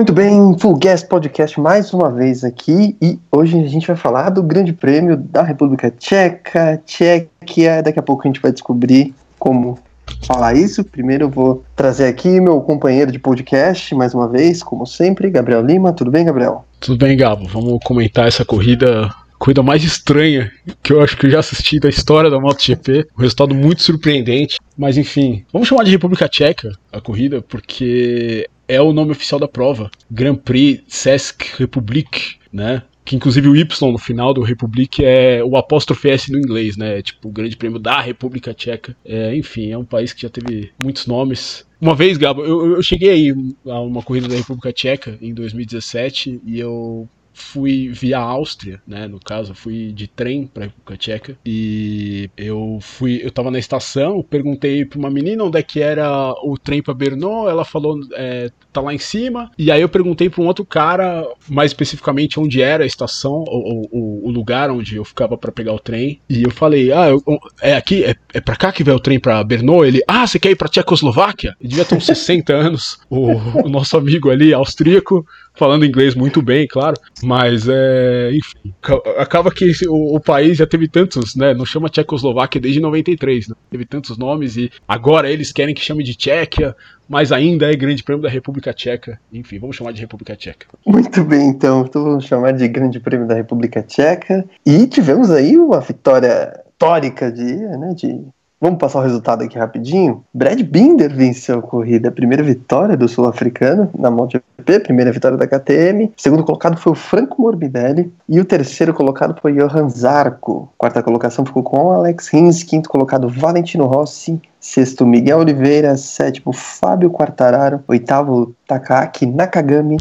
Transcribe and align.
Muito 0.00 0.14
bem, 0.14 0.56
Full 0.58 0.76
Guest 0.76 1.08
Podcast 1.08 1.60
mais 1.60 1.92
uma 1.92 2.10
vez 2.10 2.42
aqui 2.42 2.96
e 3.02 3.18
hoje 3.30 3.62
a 3.62 3.68
gente 3.68 3.86
vai 3.86 3.96
falar 3.96 4.30
do 4.30 4.42
Grande 4.42 4.72
Prêmio 4.72 5.14
da 5.14 5.42
República 5.42 5.90
Tcheca, 5.90 6.80
Tchequia. 6.86 7.82
Daqui 7.82 7.98
a 7.98 8.02
pouco 8.02 8.22
a 8.22 8.26
gente 8.26 8.40
vai 8.40 8.50
descobrir 8.50 9.12
como 9.38 9.78
falar 10.26 10.54
isso. 10.54 10.82
Primeiro 10.82 11.24
eu 11.24 11.28
vou 11.28 11.62
trazer 11.76 12.06
aqui 12.06 12.40
meu 12.40 12.62
companheiro 12.62 13.12
de 13.12 13.18
podcast 13.18 13.94
mais 13.94 14.14
uma 14.14 14.26
vez, 14.26 14.62
como 14.62 14.86
sempre, 14.86 15.28
Gabriel 15.28 15.60
Lima. 15.60 15.92
Tudo 15.92 16.10
bem, 16.10 16.24
Gabriel? 16.24 16.64
Tudo 16.80 16.96
bem, 16.96 17.14
Gabo. 17.14 17.46
Vamos 17.46 17.78
comentar 17.84 18.26
essa 18.26 18.42
corrida 18.42 19.10
corrida 19.38 19.62
mais 19.62 19.82
estranha 19.82 20.52
que 20.82 20.92
eu 20.92 21.02
acho 21.02 21.16
que 21.16 21.26
eu 21.26 21.30
já 21.30 21.40
assisti 21.40 21.80
da 21.80 21.88
história 21.90 22.30
da 22.30 22.40
MotoGP. 22.40 23.06
Um 23.18 23.20
resultado 23.20 23.54
muito 23.54 23.82
surpreendente. 23.82 24.58
Mas 24.78 24.96
enfim, 24.96 25.44
vamos 25.52 25.68
chamar 25.68 25.84
de 25.84 25.90
República 25.90 26.26
Tcheca 26.26 26.70
a 26.90 27.00
corrida, 27.02 27.42
porque 27.42 28.48
é 28.70 28.80
o 28.80 28.92
nome 28.92 29.10
oficial 29.10 29.40
da 29.40 29.48
prova. 29.48 29.90
Grand 30.08 30.36
Prix 30.36 30.82
Cesc 30.86 31.58
Republique, 31.58 32.36
né? 32.52 32.82
Que 33.04 33.16
inclusive 33.16 33.48
o 33.48 33.56
Y 33.56 33.92
no 33.92 33.98
final 33.98 34.32
do 34.32 34.42
Republic 34.42 35.04
é 35.04 35.42
o 35.42 35.56
apóstrofe 35.56 36.10
S 36.10 36.30
no 36.30 36.38
inglês, 36.38 36.76
né? 36.76 36.98
É 36.98 37.02
tipo 37.02 37.28
o 37.28 37.32
Grande 37.32 37.56
Prêmio 37.56 37.80
da 37.80 38.00
República 38.00 38.54
Tcheca. 38.54 38.96
É, 39.04 39.34
enfim, 39.34 39.72
é 39.72 39.76
um 39.76 39.84
país 39.84 40.12
que 40.12 40.22
já 40.22 40.28
teve 40.28 40.70
muitos 40.80 41.06
nomes. 41.06 41.66
Uma 41.80 41.94
vez, 41.94 42.16
Gabo, 42.16 42.44
eu, 42.44 42.76
eu 42.76 42.82
cheguei 42.82 43.10
aí 43.10 43.34
a 43.66 43.80
uma 43.80 44.02
corrida 44.02 44.28
da 44.28 44.36
República 44.36 44.72
Tcheca 44.72 45.18
em 45.20 45.34
2017 45.34 46.40
e 46.46 46.60
eu 46.60 47.08
fui 47.40 47.88
via 47.88 48.18
Áustria, 48.18 48.80
né? 48.86 49.08
No 49.08 49.18
caso, 49.18 49.54
fui 49.54 49.92
de 49.92 50.06
trem 50.06 50.46
para 50.46 50.64
República 50.64 50.96
Tcheca 50.96 51.38
e 51.44 52.30
eu 52.36 52.78
fui, 52.80 53.20
eu 53.22 53.30
tava 53.30 53.50
na 53.50 53.58
estação, 53.58 54.22
perguntei 54.22 54.84
para 54.84 54.98
uma 54.98 55.10
menina 55.10 55.44
onde 55.44 55.58
é 55.58 55.62
que 55.62 55.80
era 55.80 56.32
o 56.44 56.56
trem 56.58 56.82
para 56.82 56.94
Brno, 56.94 57.48
ela 57.48 57.64
falou 57.64 57.98
é, 58.14 58.50
tá 58.72 58.80
lá 58.80 58.94
em 58.94 58.98
cima. 58.98 59.50
E 59.58 59.70
aí 59.70 59.80
eu 59.80 59.88
perguntei 59.88 60.28
para 60.28 60.42
um 60.42 60.46
outro 60.46 60.64
cara, 60.64 61.26
mais 61.48 61.70
especificamente 61.70 62.38
onde 62.38 62.62
era 62.62 62.84
a 62.84 62.86
estação, 62.86 63.44
o, 63.46 63.86
o, 63.90 64.28
o 64.28 64.30
lugar 64.30 64.70
onde 64.70 64.96
eu 64.96 65.04
ficava 65.04 65.36
para 65.36 65.52
pegar 65.52 65.72
o 65.72 65.78
trem. 65.78 66.20
E 66.28 66.42
eu 66.42 66.50
falei, 66.50 66.92
ah, 66.92 67.08
eu, 67.08 67.22
é 67.60 67.74
aqui, 67.74 68.04
é, 68.04 68.14
é 68.34 68.40
para 68.40 68.56
cá 68.56 68.72
que 68.72 68.84
vai 68.84 68.94
o 68.94 69.00
trem 69.00 69.18
para 69.18 69.42
Brno? 69.42 69.84
Ele, 69.84 70.02
ah, 70.06 70.26
você 70.26 70.38
quer 70.38 70.50
ir 70.50 70.56
para 70.56 70.68
Tchecoslováquia? 70.68 71.56
Ele 71.60 71.68
devia 71.68 71.84
ter 71.84 71.94
uns 71.94 72.06
60 72.06 72.52
anos, 72.52 73.00
o, 73.08 73.32
o 73.64 73.68
nosso 73.68 73.96
amigo 73.96 74.30
ali 74.30 74.52
austríaco 74.52 75.26
falando 75.60 75.84
inglês 75.84 76.14
muito 76.14 76.40
bem, 76.40 76.66
claro, 76.66 76.96
mas 77.22 77.68
é, 77.68 78.30
enfim, 78.32 78.72
acaba 79.18 79.50
que 79.50 79.70
o, 79.86 80.16
o, 80.16 80.18
país 80.18 80.56
já 80.56 80.66
teve 80.66 80.88
tantos, 80.88 81.36
né, 81.36 81.52
não 81.52 81.66
chama 81.66 81.90
Tchecoslováquia 81.90 82.58
desde 82.58 82.80
93, 82.80 83.48
né, 83.48 83.54
teve 83.70 83.84
tantos 83.84 84.16
nomes 84.16 84.56
e 84.56 84.72
agora 84.88 85.30
eles 85.30 85.52
querem 85.52 85.74
que 85.74 85.82
chame 85.82 86.02
de 86.02 86.14
Tchequia, 86.14 86.74
mas 87.06 87.30
ainda 87.30 87.70
é 87.70 87.76
Grande 87.76 88.02
Prêmio 88.02 88.22
da 88.22 88.30
República 88.30 88.72
Tcheca, 88.72 89.20
enfim, 89.30 89.58
vamos 89.58 89.76
chamar 89.76 89.92
de 89.92 90.00
República 90.00 90.34
Tcheca. 90.34 90.66
Muito 90.86 91.22
bem, 91.24 91.48
então, 91.48 91.82
então 91.82 92.04
vamos 92.04 92.24
chamar 92.24 92.54
de 92.54 92.66
Grande 92.66 92.98
Prêmio 92.98 93.28
da 93.28 93.34
República 93.34 93.82
Tcheca 93.82 94.46
e 94.64 94.86
tivemos 94.86 95.30
aí 95.30 95.58
uma 95.58 95.80
vitória 95.80 96.58
histórica 96.70 97.30
de, 97.30 97.44
né, 97.44 97.92
de 97.94 98.24
Vamos 98.62 98.78
passar 98.78 98.98
o 98.98 99.02
resultado 99.02 99.42
aqui 99.42 99.58
rapidinho. 99.58 100.22
Brad 100.34 100.60
Binder 100.60 101.10
venceu 101.16 101.60
a 101.60 101.62
corrida, 101.62 102.10
primeira 102.10 102.42
vitória 102.42 102.94
do 102.94 103.08
sul-africano 103.08 103.88
na 103.98 104.10
MotoGP, 104.10 104.80
primeira 104.80 105.10
vitória 105.10 105.38
da 105.38 105.46
KTM. 105.46 106.04
O 106.04 106.12
segundo 106.14 106.44
colocado 106.44 106.76
foi 106.76 106.92
o 106.92 106.94
Franco 106.94 107.40
Morbidelli. 107.40 108.12
E 108.28 108.38
o 108.38 108.44
terceiro 108.44 108.92
colocado 108.92 109.40
foi 109.40 109.54
Johan 109.54 109.88
Zarco. 109.88 110.68
Quarta 110.76 111.02
colocação 111.02 111.46
ficou 111.46 111.62
com 111.62 111.90
Alex 111.90 112.28
Rins, 112.28 112.62
quinto 112.62 112.90
colocado 112.90 113.30
Valentino 113.30 113.86
Rossi, 113.86 114.38
sexto 114.60 115.06
Miguel 115.06 115.38
Oliveira, 115.38 115.96
sétimo 115.96 116.52
Fábio 116.52 117.10
Quartararo, 117.10 117.82
oitavo 117.88 118.54
Takaki 118.68 119.24
Nakagami, 119.24 119.96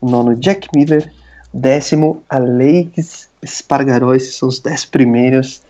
o 0.00 0.08
nono 0.08 0.34
Jack 0.34 0.66
Miller, 0.74 1.12
décimo 1.52 2.22
Alex 2.26 3.27
Espargaró, 3.42 4.14
esses 4.14 4.34
são 4.34 4.48
os 4.48 4.58
dez 4.58 4.84
primeiros 4.84 5.62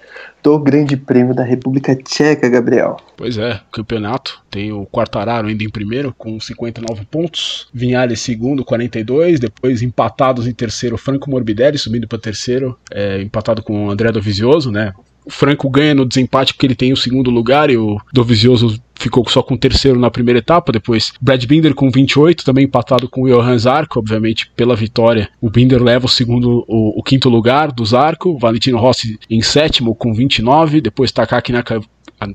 do 0.42 0.58
Grande 0.58 0.96
Prêmio 0.96 1.34
da 1.34 1.42
República 1.42 1.94
Tcheca, 1.94 2.48
Gabriel. 2.48 2.96
Pois 3.16 3.36
é, 3.36 3.60
campeonato. 3.72 4.40
Tem 4.50 4.72
o 4.72 4.86
Quartararo 4.86 5.48
ainda 5.48 5.64
em 5.64 5.68
primeiro, 5.68 6.14
com 6.16 6.38
59 6.38 7.04
pontos. 7.06 7.68
Vinhales 7.72 8.20
segundo, 8.20 8.64
42. 8.64 9.40
Depois 9.40 9.82
empatados 9.82 10.46
em 10.46 10.52
terceiro, 10.52 10.96
Franco 10.96 11.30
Morbidelli 11.30 11.76
subindo 11.76 12.06
para 12.06 12.18
terceiro, 12.18 12.78
é, 12.90 13.20
empatado 13.20 13.62
com 13.62 13.86
o 13.86 13.90
André 13.90 14.12
Dovizioso, 14.12 14.70
né? 14.70 14.94
O 15.28 15.30
Franco 15.30 15.68
ganha 15.68 15.94
no 15.94 16.06
desempate 16.06 16.54
porque 16.54 16.66
ele 16.66 16.74
tem 16.74 16.90
o 16.90 16.96
segundo 16.96 17.30
lugar 17.30 17.68
e 17.68 17.76
o 17.76 18.00
Dovizioso 18.14 18.80
ficou 18.94 19.28
só 19.28 19.42
com 19.42 19.52
o 19.52 19.58
terceiro 19.58 20.00
na 20.00 20.10
primeira 20.10 20.38
etapa. 20.38 20.72
Depois, 20.72 21.12
Brad 21.20 21.44
Binder 21.44 21.74
com 21.74 21.90
28, 21.90 22.42
também 22.42 22.64
empatado 22.64 23.10
com 23.10 23.24
o 23.24 23.28
Johan 23.28 23.58
Zarco, 23.58 23.98
obviamente 23.98 24.50
pela 24.56 24.74
vitória. 24.74 25.28
O 25.38 25.50
Binder 25.50 25.82
leva 25.82 26.06
o 26.06 26.08
segundo, 26.08 26.64
o, 26.66 26.98
o 26.98 27.02
quinto 27.02 27.28
lugar 27.28 27.70
do 27.70 27.84
Zarco. 27.84 28.38
Valentino 28.38 28.78
Rossi 28.78 29.18
em 29.28 29.42
sétimo 29.42 29.94
com 29.94 30.14
29. 30.14 30.80
Depois 30.80 31.12
Takaki 31.12 31.52
Naka, 31.52 31.82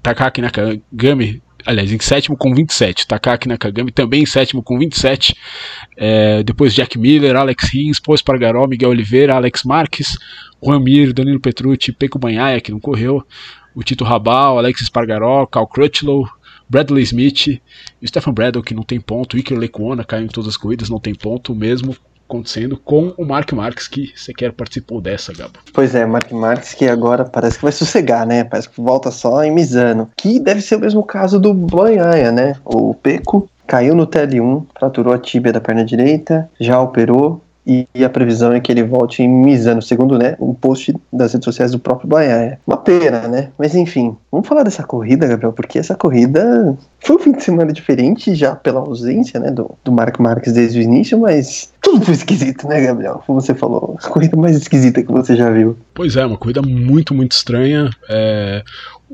Takaki 0.04 0.42
Nakagami 0.42 1.42
aliás, 1.66 1.92
em 1.92 2.00
sétimo 2.00 2.38
com 2.38 2.54
27. 2.54 3.08
Takaki 3.08 3.48
Nakagami 3.48 3.92
também 3.92 4.24
em 4.24 4.26
sétimo 4.26 4.62
com 4.62 4.78
27. 4.78 5.36
É, 5.98 6.44
depois 6.44 6.74
Jack 6.74 6.98
Miller, 6.98 7.36
Alex 7.36 7.70
Rins, 7.70 8.00
Pô 8.00 8.14
Espargaró, 8.16 8.68
Miguel 8.68 8.90
Oliveira, 8.90 9.36
Alex 9.36 9.64
Marques, 9.64 10.18
Juan 10.64 10.80
Mir, 10.80 11.14
Danilo 11.14 11.40
Petrucci, 11.40 11.92
Peco 11.92 12.20
Banhaia, 12.20 12.62
que 12.62 12.72
não 12.72 12.80
correu, 12.80 13.26
o 13.76 13.84
Tito 13.84 14.04
Rabal, 14.04 14.58
Alex 14.58 14.82
Espargaró, 14.82 15.46
Cal 15.46 15.68
Crutchlow, 15.68 16.28
Bradley 16.70 17.04
Smith 17.04 17.62
Stephen 18.06 18.34
Bradle, 18.34 18.64
que 18.64 18.74
não 18.74 18.84
tem 18.84 19.00
ponto, 19.00 19.38
Iker 19.38 19.58
Lecuona 19.58 20.04
caiu 20.04 20.26
em 20.26 20.30
todas 20.30 20.50
as 20.50 20.58
corridas, 20.58 20.90
não 20.90 21.00
tem 21.00 21.14
ponto 21.14 21.54
mesmo 21.54 21.96
acontecendo 22.34 22.78
com 22.78 23.14
o 23.18 23.24
Mark 23.24 23.52
Marques, 23.54 23.88
que 23.88 24.12
você 24.16 24.34
quer 24.34 24.52
participou 24.52 25.00
dessa, 25.00 25.32
Gabo. 25.34 25.60
Pois 25.72 25.94
é, 25.94 26.06
Mark 26.06 26.32
Marques 26.32 26.74
que 26.74 26.88
agora 26.88 27.24
parece 27.24 27.58
que 27.58 27.64
vai 27.64 27.72
sossegar, 27.72 28.26
né? 28.26 28.44
Parece 28.44 28.70
que 28.70 28.82
volta 28.82 29.12
só 29.12 29.44
em 29.44 29.52
Misano. 29.52 30.10
Que 30.18 30.40
deve 30.40 30.62
ser 30.62 30.76
o 30.76 30.80
mesmo 30.80 31.04
caso 31.04 31.40
do 31.40 31.54
Banhaia, 31.54 32.32
né? 32.32 32.56
O 32.66 32.94
Peco 32.96 33.48
caiu 33.68 33.96
no 33.96 34.08
TL1, 34.08 34.66
fraturou 34.78 35.14
a 35.14 35.20
tíbia 35.20 35.54
da 35.54 35.62
perna 35.62 35.86
direita, 35.86 36.50
já 36.60 36.82
operou, 36.82 37.42
e, 37.66 37.88
a 38.04 38.10
previsão 38.10 38.52
é 38.52 38.60
que 38.60 38.72
ele 38.72 38.84
volte 38.84 39.24
em 39.24 39.30
Misano, 39.30 39.82
segundo 39.82 40.18
né, 40.18 40.36
um 40.40 40.54
post 40.54 40.94
das 41.12 41.32
redes 41.34 41.46
sociais 41.46 41.72
do 41.72 41.80
próprio 41.80 42.10
Bahia. 42.10 42.60
Uma 42.68 42.78
pena, 42.78 43.28
né? 43.28 43.50
Mas 43.58 43.74
enfim, 43.74 44.16
vamos 44.32 44.48
falar 44.48 44.64
dessa 44.64 44.84
corrida, 44.84 45.28
Gabriel, 45.28 45.54
porque 45.54 45.80
essa 45.80 45.96
corrida 45.96 46.78
foi 47.00 47.16
um 47.16 47.20
fim 47.20 47.32
de 47.32 47.44
semana 47.44 47.72
diferente, 47.72 48.36
já 48.36 48.56
pela 48.56 48.82
ausência 48.82 49.40
né, 49.40 49.50
do, 49.50 49.72
do 49.84 49.92
Marco 49.92 50.22
Marques 50.22 50.52
desde 50.54 50.80
o 50.80 50.82
início, 50.82 51.18
mas 51.18 51.72
tudo 51.82 52.04
foi 52.04 52.14
esquisito, 52.14 52.68
né, 52.68 52.82
Gabriel? 52.82 53.24
Como 53.26 53.40
você 53.40 53.54
falou, 53.54 53.98
a 54.04 54.10
corrida 54.10 54.36
mais 54.36 54.58
esquisita 54.58 55.02
que 55.02 55.12
você 55.12 55.36
já 55.36 55.50
viu. 55.50 55.78
Pois 55.94 56.18
é, 56.18 56.26
uma 56.26 56.38
corrida 56.38 56.62
muito, 56.62 57.14
muito 57.14 57.32
estranha. 57.32 57.90
É, 58.10 58.64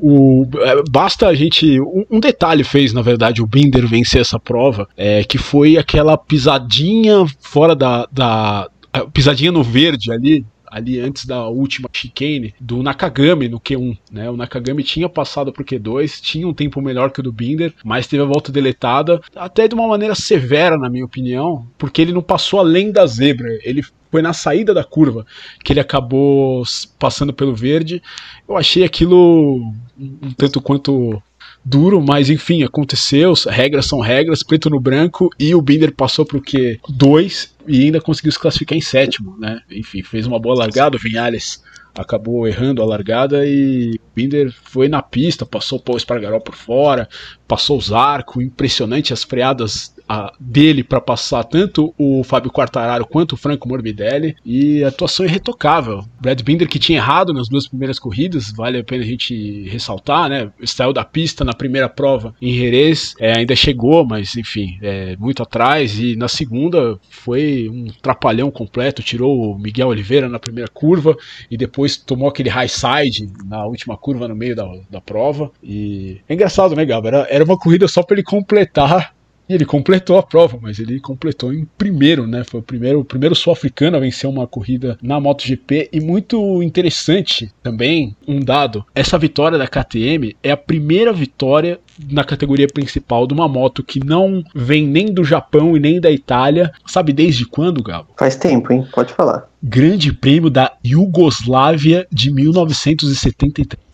o, 0.02 0.46
é, 0.60 0.82
basta 0.90 1.28
a 1.28 1.34
gente. 1.34 1.80
Um, 1.80 2.04
um, 2.10 2.20
detalhe 2.20 2.64
fez, 2.64 2.92
na 2.92 3.02
verdade, 3.02 3.42
o 3.42 3.46
Binder 3.46 3.86
vencer 3.86 4.20
essa 4.20 4.38
prova, 4.38 4.88
é, 4.96 5.22
que 5.24 5.38
foi 5.38 5.76
aquela 5.76 6.16
pisadinha 6.16 7.26
fora 7.40 7.76
da, 7.76 8.08
da. 8.10 8.68
pisadinha 9.12 9.52
no 9.52 9.62
verde 9.62 10.10
ali, 10.10 10.44
ali 10.70 11.00
antes 11.00 11.26
da 11.26 11.46
última 11.48 11.88
chicane 11.92 12.54
do 12.60 12.82
Nakagami 12.82 13.48
no 13.48 13.60
Q1, 13.60 13.98
né? 14.10 14.30
O 14.30 14.36
Nakagami 14.36 14.84
tinha 14.84 15.08
passado 15.08 15.52
pro 15.52 15.64
Q2, 15.64 16.20
tinha 16.20 16.46
um 16.46 16.54
tempo 16.54 16.80
melhor 16.80 17.10
que 17.10 17.20
o 17.20 17.22
do 17.22 17.32
Binder, 17.32 17.74
mas 17.84 18.06
teve 18.06 18.22
a 18.22 18.26
volta 18.26 18.52
deletada, 18.52 19.20
até 19.34 19.66
de 19.66 19.74
uma 19.74 19.88
maneira 19.88 20.14
severa, 20.14 20.78
na 20.78 20.88
minha 20.88 21.04
opinião, 21.04 21.66
porque 21.76 22.00
ele 22.00 22.12
não 22.12 22.22
passou 22.22 22.60
além 22.60 22.92
da 22.92 23.04
zebra, 23.06 23.58
ele 23.64 23.82
foi 24.10 24.22
na 24.22 24.32
saída 24.32 24.74
da 24.74 24.84
curva 24.84 25.24
que 25.64 25.72
ele 25.72 25.80
acabou 25.80 26.62
passando 26.98 27.32
pelo 27.32 27.54
verde. 27.54 28.02
Eu 28.48 28.56
achei 28.56 28.84
aquilo 28.84 29.72
um 30.00 30.32
tanto 30.32 30.60
quanto 30.60 31.22
duro, 31.64 32.00
mas 32.00 32.30
enfim, 32.30 32.62
aconteceu, 32.62 33.34
regras 33.46 33.86
são 33.86 34.00
regras, 34.00 34.42
preto 34.42 34.70
no 34.70 34.80
branco, 34.80 35.28
e 35.38 35.54
o 35.54 35.60
Binder 35.60 35.92
passou 35.94 36.24
pro 36.24 36.40
que 36.40 36.78
2 36.88 37.54
e 37.68 37.84
ainda 37.84 38.00
conseguiu 38.00 38.32
se 38.32 38.38
classificar 38.38 38.76
em 38.76 38.80
sétimo, 38.80 39.36
né? 39.38 39.60
Enfim, 39.70 40.02
fez 40.02 40.26
uma 40.26 40.38
boa 40.38 40.56
largada, 40.56 40.96
o 40.96 41.00
Vinhales 41.00 41.62
acabou 41.94 42.46
errando 42.46 42.82
a 42.82 42.86
largada 42.86 43.44
e 43.44 43.96
o 43.96 44.00
Binder 44.14 44.54
foi 44.62 44.88
na 44.88 45.02
pista, 45.02 45.44
passou 45.44 45.78
o 45.78 45.82
Paul 45.82 45.98
Espargaró 45.98 46.40
por 46.40 46.54
fora, 46.54 47.08
passou 47.46 47.76
os 47.76 47.92
arcos, 47.92 48.42
impressionante 48.42 49.12
as 49.12 49.22
freadas 49.22 49.94
a, 50.10 50.32
dele 50.40 50.82
para 50.82 51.00
passar 51.00 51.44
tanto 51.44 51.94
o 51.96 52.24
Fábio 52.24 52.50
Quartararo 52.50 53.06
quanto 53.06 53.34
o 53.34 53.36
Franco 53.36 53.68
Morbidelli 53.68 54.34
e 54.44 54.82
atuação 54.82 55.24
irretocável. 55.24 56.04
Brad 56.20 56.42
Binder 56.42 56.68
que 56.68 56.80
tinha 56.80 56.98
errado 56.98 57.32
nas 57.32 57.48
duas 57.48 57.68
primeiras 57.68 57.96
corridas, 57.96 58.50
vale 58.50 58.78
a 58.78 58.82
pena 58.82 59.04
a 59.04 59.06
gente 59.06 59.68
ressaltar, 59.68 60.28
né? 60.28 60.50
Saiu 60.64 60.92
da 60.92 61.04
pista 61.04 61.44
na 61.44 61.52
primeira 61.52 61.88
prova 61.88 62.34
em 62.42 62.52
Jerez, 62.52 63.14
é, 63.20 63.38
ainda 63.38 63.54
chegou, 63.54 64.04
mas 64.04 64.36
enfim, 64.36 64.76
é, 64.82 65.16
muito 65.16 65.44
atrás 65.44 66.00
e 66.00 66.16
na 66.16 66.26
segunda 66.26 66.98
foi 67.08 67.68
um 67.70 67.86
trapalhão 68.02 68.50
completo, 68.50 69.04
tirou 69.04 69.52
o 69.52 69.58
Miguel 69.60 69.88
Oliveira 69.88 70.28
na 70.28 70.40
primeira 70.40 70.68
curva 70.68 71.16
e 71.48 71.56
depois 71.56 71.96
tomou 71.96 72.28
aquele 72.28 72.48
high 72.48 72.68
side 72.68 73.32
na 73.44 73.64
última 73.64 73.96
curva 73.96 74.26
no 74.26 74.34
meio 74.34 74.56
da, 74.56 74.68
da 74.90 75.00
prova 75.00 75.52
e 75.62 76.20
é 76.28 76.34
engraçado, 76.34 76.74
né, 76.74 76.84
Gabo? 76.84 77.06
Era, 77.06 77.28
era 77.30 77.44
uma 77.44 77.56
corrida 77.56 77.86
só 77.86 78.02
para 78.02 78.16
ele 78.16 78.24
completar 78.24 79.14
ele 79.54 79.64
completou 79.64 80.16
a 80.16 80.22
prova, 80.22 80.58
mas 80.60 80.78
ele 80.78 81.00
completou 81.00 81.52
em 81.52 81.66
primeiro, 81.76 82.26
né? 82.26 82.44
Foi 82.44 82.60
o 82.60 82.62
primeiro, 82.62 83.00
o 83.00 83.04
primeiro 83.04 83.34
sul-africano 83.34 83.96
a 83.96 84.00
vencer 84.00 84.28
uma 84.28 84.46
corrida 84.46 84.96
na 85.02 85.18
MotoGP. 85.18 85.88
E 85.92 86.00
muito 86.00 86.62
interessante 86.62 87.52
também, 87.62 88.14
um 88.26 88.40
dado: 88.40 88.84
essa 88.94 89.18
vitória 89.18 89.58
da 89.58 89.66
KTM 89.66 90.36
é 90.42 90.50
a 90.50 90.56
primeira 90.56 91.12
vitória 91.12 91.80
na 92.10 92.24
categoria 92.24 92.66
principal 92.66 93.26
de 93.26 93.34
uma 93.34 93.48
moto 93.48 93.82
que 93.82 94.04
não 94.04 94.42
vem 94.54 94.86
nem 94.86 95.12
do 95.12 95.24
Japão 95.24 95.76
e 95.76 95.80
nem 95.80 96.00
da 96.00 96.10
Itália. 96.10 96.72
Sabe 96.86 97.12
desde 97.12 97.44
quando, 97.44 97.82
Gabo? 97.82 98.08
Faz 98.16 98.36
tempo, 98.36 98.72
hein? 98.72 98.86
Pode 98.92 99.12
falar. 99.12 99.48
Grande 99.62 100.12
Prêmio 100.12 100.48
da 100.48 100.72
Iugoslávia 100.84 102.06
de 102.10 102.32
1973. 102.32 103.90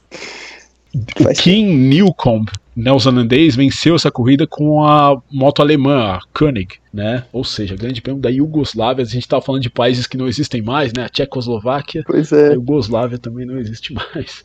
O 1.20 1.34
Kim 1.34 1.66
Newcomb 1.66 2.50
neozelandês 2.76 3.56
venceu 3.56 3.96
essa 3.96 4.10
corrida 4.10 4.46
com 4.46 4.84
a 4.84 5.20
moto 5.30 5.62
alemã, 5.62 6.12
a 6.12 6.20
Koenig, 6.34 6.74
né? 6.92 7.24
Ou 7.32 7.42
seja, 7.42 7.74
grande 7.74 8.02
prêmio 8.02 8.20
da 8.20 8.28
Iugoslávia. 8.28 9.02
A 9.02 9.06
gente 9.06 9.22
estava 9.22 9.40
falando 9.42 9.62
de 9.62 9.70
países 9.70 10.06
que 10.06 10.18
não 10.18 10.28
existem 10.28 10.60
mais, 10.60 10.92
né? 10.92 11.04
A 11.04 11.08
Tchecoslováquia, 11.08 12.02
pois 12.06 12.30
é. 12.32 12.50
a 12.50 12.52
Iugoslávia 12.52 13.18
também 13.18 13.46
não 13.46 13.58
existe 13.58 13.94
mais. 13.94 14.44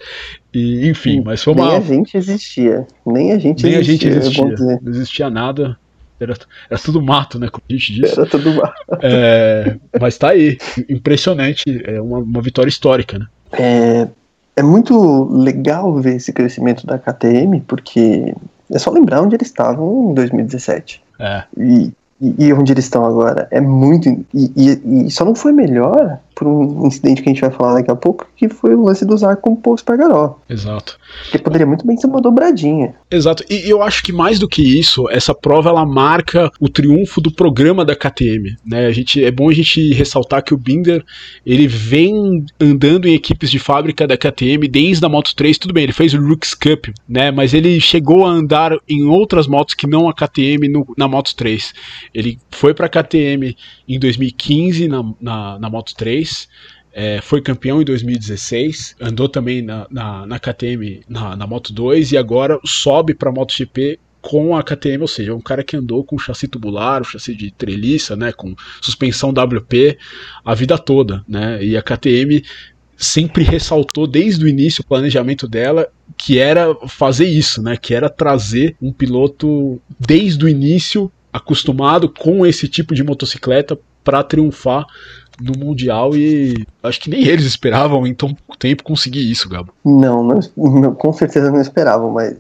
E, 0.54 0.88
enfim, 0.88 1.22
mas 1.22 1.44
foi 1.44 1.54
uma. 1.54 1.68
Nem 1.68 1.78
a 1.78 1.82
gente 1.82 2.18
existia. 2.18 2.88
Nem 3.06 3.34
a 3.34 3.38
gente 3.38 3.64
Nem 3.64 3.74
existia. 3.74 4.10
a 4.10 4.14
gente 4.14 4.28
existia. 4.28 4.80
Não 4.82 4.92
existia 4.92 5.30
nada. 5.30 5.78
Era, 6.20 6.36
era 6.70 6.80
tudo 6.80 7.02
mato, 7.02 7.40
né? 7.40 7.50
Como 7.50 7.64
a 7.68 7.74
gente 7.74 7.94
disse. 7.94 8.14
Era 8.14 8.26
tudo 8.30 8.54
mato. 8.54 8.74
É, 9.02 9.76
mas 10.00 10.18
tá 10.18 10.30
aí. 10.30 10.58
Impressionante. 10.88 11.82
É 11.84 12.00
uma, 12.00 12.20
uma 12.20 12.42
vitória 12.42 12.70
histórica, 12.70 13.18
né? 13.18 13.26
É, 13.54 14.08
é 14.62 14.64
muito 14.64 15.24
legal 15.32 15.92
ver 15.96 16.18
esse 16.18 16.32
crescimento 16.32 16.86
da 16.86 17.00
KTM, 17.00 17.62
porque 17.68 18.34
é 18.70 18.78
só 18.80 18.92
lembrar 18.92 19.22
onde 19.22 19.36
eles 19.36 19.48
estavam 19.48 20.12
em 20.12 20.14
2017. 20.14 21.02
É. 21.20 21.44
E, 21.58 21.92
e, 22.22 22.46
e 22.46 22.54
onde 22.54 22.72
eles 22.72 22.86
estão 22.86 23.04
agora. 23.04 23.48
É 23.50 23.60
muito. 23.60 24.08
E, 24.08 24.52
e, 24.56 25.06
e, 25.08 25.12
só 25.12 25.26
não 25.26 25.34
foi 25.34 25.52
melhor 25.52 26.20
por 26.42 26.48
um 26.48 26.88
incidente 26.88 27.22
que 27.22 27.30
a 27.30 27.34
gente 27.34 27.42
vai 27.42 27.52
falar 27.52 27.76
daqui 27.76 27.92
a 27.92 27.96
pouco, 27.96 28.28
que 28.36 28.50
foi 28.50 28.74
o 28.74 28.82
lance 28.82 29.06
do 29.06 29.14
usar 29.14 29.36
com 29.36 29.52
o 29.52 29.56
Paul 29.56 29.76
Espargaró. 29.76 30.40
Exato. 30.50 30.98
Que 31.30 31.38
poderia 31.38 31.68
muito 31.68 31.86
bem 31.86 31.96
ser 31.98 32.08
uma 32.08 32.20
dobradinha. 32.20 32.96
Exato. 33.12 33.44
E 33.48 33.70
eu 33.70 33.84
acho 33.84 34.02
que 34.02 34.12
mais 34.12 34.40
do 34.40 34.48
que 34.48 34.64
isso, 34.64 35.08
essa 35.12 35.36
prova 35.36 35.70
ela 35.70 35.86
marca 35.86 36.50
o 36.60 36.68
triunfo 36.68 37.22
do 37.22 37.32
programa 37.32 37.86
da 37.86 37.96
KTM. 37.96 38.58
Né? 38.66 38.88
A 38.88 38.92
gente, 38.92 39.24
é 39.24 39.30
bom 39.30 39.50
a 39.50 39.54
gente 39.54 39.94
ressaltar 39.94 40.44
que 40.44 40.52
o 40.52 40.58
Binder 40.58 41.04
ele 41.46 41.68
vem 41.68 42.44
andando 42.60 43.08
em 43.08 43.14
equipes 43.14 43.52
de 43.52 43.60
fábrica 43.60 44.08
da 44.08 44.18
KTM 44.18 44.68
desde 44.68 45.06
a 45.06 45.10
Moto 45.10 45.36
3. 45.36 45.60
Tudo 45.60 45.76
bem, 45.76 45.84
ele 45.84 45.94
fez 45.94 46.16
o 46.16 46.20
Rooks 46.20 46.56
Cup, 46.56 46.88
né? 47.08 47.30
mas 47.30 47.54
ele 47.54 47.80
chegou 47.80 48.26
a 48.26 48.32
andar 48.32 48.76
em 48.90 49.04
outras 49.04 49.46
motos 49.46 49.76
que 49.76 49.86
não 49.86 50.10
a 50.10 50.14
KTM 50.14 50.68
no, 50.70 50.88
na 50.98 51.08
Moto 51.08 51.36
3. 51.36 51.72
Ele 52.16 52.40
foi 52.50 52.74
para 52.74 52.88
a 52.88 52.90
KTM 52.90 53.56
em 53.88 54.00
2015 54.00 54.88
na, 54.88 55.04
na, 55.22 55.60
na 55.60 55.70
Moto 55.70 55.94
3. 55.96 56.31
É, 56.94 57.22
foi 57.22 57.42
campeão 57.42 57.82
em 57.82 57.86
2016, 57.86 58.98
andou 59.00 59.30
também 59.30 59.62
na, 59.62 59.88
na, 59.90 60.26
na 60.26 60.40
KTM 60.40 61.02
na, 61.08 61.38
na 61.38 61.48
Moto 61.48 61.72
2 61.72 62.12
e 62.12 62.18
agora 62.18 62.60
sobe 62.66 63.14
para 63.14 63.30
a 63.30 63.34
MotoGP 63.34 63.98
com 64.22 64.56
a 64.56 64.62
KTM, 64.62 65.02
ou 65.02 65.08
seja, 65.08 65.34
um 65.34 65.42
cara 65.42 65.64
que 65.64 65.76
andou 65.76 66.04
com 66.04 66.18
chassi 66.18 66.48
tubular, 66.48 67.04
chassi 67.04 67.34
de 67.34 67.50
treliça, 67.50 68.16
né, 68.16 68.32
com 68.32 68.54
suspensão 68.82 69.32
WP 69.32 69.98
a 70.46 70.54
vida 70.54 70.78
toda, 70.78 71.24
né? 71.28 71.64
E 71.64 71.76
a 71.76 71.82
KTM 71.82 72.44
sempre 72.96 73.44
ressaltou 73.44 74.06
desde 74.06 74.46
o 74.46 74.48
início 74.48 74.84
o 74.84 74.86
planejamento 74.86 75.48
dela 75.48 75.88
que 76.16 76.38
era 76.38 76.76
fazer 76.88 77.26
isso, 77.26 77.62
né? 77.64 77.76
Que 77.76 77.96
era 77.96 78.10
trazer 78.10 78.76
um 78.80 78.94
piloto 78.94 79.82
desde 80.00 80.46
o 80.46 80.48
início 80.48 81.12
acostumado 81.34 82.08
com 82.08 82.46
esse 82.46 82.68
tipo 82.68 82.94
de 82.94 83.04
motocicleta 83.04 83.80
para 84.04 84.24
triunfar 84.24 84.86
no 85.42 85.58
Mundial 85.58 86.16
e 86.16 86.66
acho 86.84 87.00
que 87.00 87.10
nem 87.10 87.26
eles 87.26 87.46
esperavam 87.46 88.06
em 88.06 88.14
tão 88.14 88.34
pouco 88.34 88.58
tempo 88.58 88.84
conseguir 88.84 89.30
isso, 89.30 89.50
Gabo. 89.50 89.74
Não, 89.84 90.24
não, 90.24 90.40
não 90.58 90.94
com 90.94 91.12
certeza 91.14 91.52
não 91.52 91.62
esperavam, 91.62 92.12
mas 92.12 92.36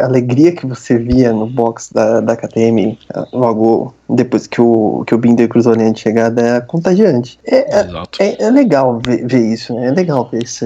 a 0.00 0.04
alegria 0.04 0.52
que 0.52 0.66
você 0.66 0.98
via 0.98 1.32
no 1.32 1.46
box 1.46 1.92
da, 1.92 2.20
da 2.20 2.36
KTM 2.36 2.98
logo 3.32 3.94
depois 4.08 4.46
que 4.46 4.60
o, 4.60 5.04
que 5.06 5.14
o 5.14 5.18
Binder 5.18 5.48
cruzou 5.48 5.72
a 5.72 5.76
linha 5.76 5.92
de 5.92 6.00
chegada 6.00 6.40
é 6.40 6.60
contagiante. 6.60 7.38
É, 7.44 7.80
é, 7.80 8.42
é, 8.42 8.50
legal 8.50 9.00
ver, 9.04 9.26
ver, 9.26 9.52
isso, 9.52 9.74
né? 9.74 9.88
é 9.88 9.90
legal 9.90 10.28
ver 10.30 10.42
esse, 10.42 10.64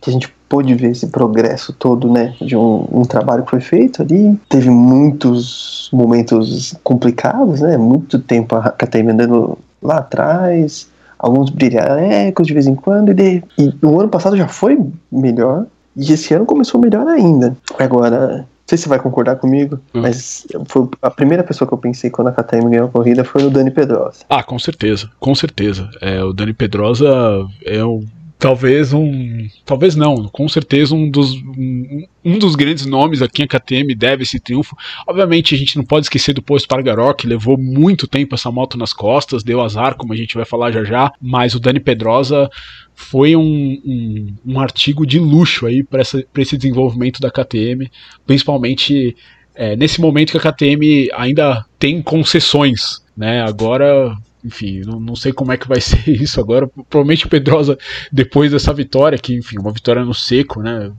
que 0.00 0.10
a 0.10 0.12
gente 0.12 0.32
pôde 0.48 0.74
ver 0.74 0.90
esse 0.90 1.06
progresso 1.06 1.72
todo, 1.72 2.12
né, 2.12 2.34
de 2.38 2.54
um, 2.54 2.86
um, 2.92 3.02
trabalho 3.02 3.42
que 3.42 3.50
foi 3.50 3.60
feito 3.60 4.02
ali. 4.02 4.38
Teve 4.50 4.68
muitos 4.68 5.88
momentos 5.90 6.74
complicados, 6.84 7.62
né, 7.62 7.78
muito 7.78 8.18
tempo 8.18 8.56
a 8.56 8.70
KTM 8.70 9.12
andando 9.12 9.58
lá 9.82 9.98
atrás, 9.98 10.88
alguns 11.22 11.50
brilharecos 11.50 12.46
de 12.46 12.52
vez 12.52 12.66
em 12.66 12.74
quando, 12.74 13.10
e, 13.10 13.14
de, 13.14 13.44
e 13.56 13.72
o 13.80 14.00
ano 14.00 14.08
passado 14.08 14.36
já 14.36 14.48
foi 14.48 14.78
melhor, 15.10 15.66
e 15.96 16.12
esse 16.12 16.34
ano 16.34 16.44
começou 16.44 16.80
melhor 16.80 17.06
ainda. 17.06 17.56
Agora, 17.78 18.38
não 18.38 18.46
sei 18.66 18.76
se 18.76 18.84
você 18.84 18.88
vai 18.88 18.98
concordar 18.98 19.36
comigo, 19.36 19.78
hum. 19.94 20.02
mas 20.02 20.46
foi 20.66 20.88
a 21.00 21.10
primeira 21.10 21.44
pessoa 21.44 21.68
que 21.68 21.72
eu 21.72 21.78
pensei 21.78 22.10
quando 22.10 22.28
a 22.28 22.32
KTM 22.32 22.70
ganhou 22.70 22.86
a 22.86 22.90
corrida 22.90 23.22
foi 23.22 23.44
o 23.44 23.50
Dani 23.50 23.70
Pedrosa. 23.70 24.24
Ah, 24.28 24.42
com 24.42 24.58
certeza, 24.58 25.08
com 25.20 25.34
certeza. 25.34 25.88
É, 26.00 26.22
o 26.24 26.32
Dani 26.32 26.52
Pedrosa 26.52 27.08
é 27.64 27.84
o 27.84 28.02
talvez 28.42 28.92
um. 28.92 29.46
Talvez 29.64 29.94
não, 29.94 30.24
com 30.24 30.48
certeza 30.48 30.96
um 30.96 31.08
dos, 31.08 31.32
um, 31.32 32.04
um, 32.24 32.38
dos 32.40 32.56
grandes 32.56 32.84
nomes 32.84 33.22
aqui 33.22 33.44
em 33.44 33.46
KTM 33.46 33.94
deve 33.94 34.24
esse 34.24 34.40
triunfo. 34.40 34.76
Obviamente 35.06 35.54
a 35.54 35.58
gente 35.58 35.76
não 35.76 35.84
pode 35.84 36.06
esquecer 36.06 36.34
do 36.34 36.42
Post 36.42 36.66
Pargaró, 36.66 37.12
que 37.14 37.24
levou 37.24 37.56
muito 37.56 38.08
tempo 38.08 38.34
essa 38.34 38.50
moto 38.50 38.76
nas 38.76 38.92
costas, 38.92 39.44
deu 39.44 39.60
azar, 39.60 39.94
como 39.94 40.12
a 40.12 40.16
gente 40.16 40.34
vai 40.34 40.44
falar 40.44 40.72
já 40.72 40.82
já, 40.82 41.12
mas 41.22 41.54
o 41.54 41.60
Dani 41.60 41.78
Pedrosa 41.78 42.50
foi 42.96 43.36
um, 43.36 43.80
um, 43.84 44.34
um 44.44 44.60
artigo 44.60 45.06
de 45.06 45.20
luxo 45.20 45.64
aí 45.64 45.84
para 45.84 46.02
esse 46.02 46.56
desenvolvimento 46.56 47.20
da 47.20 47.30
KTM, 47.30 47.88
principalmente 48.26 49.16
é, 49.54 49.76
nesse 49.76 50.00
momento 50.00 50.32
que 50.32 50.38
a 50.48 50.52
KTM 50.52 51.10
ainda 51.14 51.64
tem 51.78 52.02
concessões. 52.02 53.00
Né? 53.16 53.40
Agora 53.40 54.16
enfim, 54.44 54.80
não, 54.84 54.98
não, 54.98 55.16
sei 55.16 55.32
como 55.32 55.52
é 55.52 55.56
que 55.56 55.68
vai 55.68 55.80
ser 55.82 56.08
isso 56.08 56.40
agora. 56.40 56.68
Provavelmente 56.88 57.26
o 57.26 57.28
Pedrosa, 57.28 57.78
depois 58.10 58.50
dessa 58.50 58.72
vitória, 58.72 59.18
que, 59.18 59.34
enfim, 59.34 59.58
uma 59.58 59.72
vitória 59.72 60.04
no 60.04 60.14
seco, 60.14 60.60
né? 60.60 60.90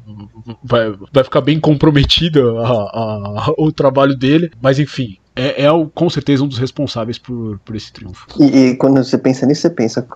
Vai, 0.64 0.94
vai 1.12 1.24
ficar 1.24 1.42
bem 1.42 1.60
comprometido 1.60 2.60
a, 2.60 2.68
a, 2.68 3.46
a, 3.48 3.54
o 3.58 3.72
trabalho 3.72 4.16
dele. 4.16 4.52
Mas, 4.62 4.80
enfim, 4.80 5.18
é, 5.36 5.66
é, 5.66 5.70
com 5.94 6.10
certeza 6.10 6.44
um 6.44 6.48
dos 6.48 6.58
responsáveis 6.58 7.18
por, 7.18 7.60
por 7.60 7.76
esse 7.76 7.92
triunfo. 7.92 8.28
E, 8.40 8.46
e, 8.46 8.76
quando 8.76 9.04
você 9.04 9.18
pensa 9.18 9.46
nisso, 9.46 9.62
você 9.62 9.70
pensa. 9.70 10.08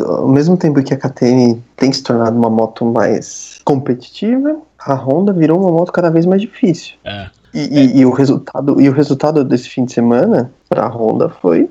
Ao 0.00 0.28
mesmo 0.28 0.56
tempo 0.56 0.82
que 0.82 0.94
a 0.94 0.96
KTM 0.96 1.62
tem 1.76 1.92
se 1.92 2.02
tornado 2.02 2.34
uma 2.34 2.48
moto 2.48 2.86
mais 2.86 3.60
competitiva, 3.66 4.58
a 4.78 4.94
Honda 4.94 5.30
virou 5.30 5.60
uma 5.60 5.70
moto 5.70 5.92
cada 5.92 6.08
vez 6.08 6.24
mais 6.24 6.40
difícil. 6.40 6.94
É. 7.04 7.28
E, 7.52 7.60
é. 7.60 7.68
e, 7.68 7.98
e, 7.98 8.06
o 8.06 8.10
resultado, 8.10 8.80
e 8.80 8.88
o 8.88 8.92
resultado 8.92 9.44
desse 9.44 9.68
fim 9.68 9.84
de 9.84 9.92
semana 9.92 10.50
para 10.70 10.84
a 10.84 10.88
Honda 10.88 11.28
foi 11.28 11.68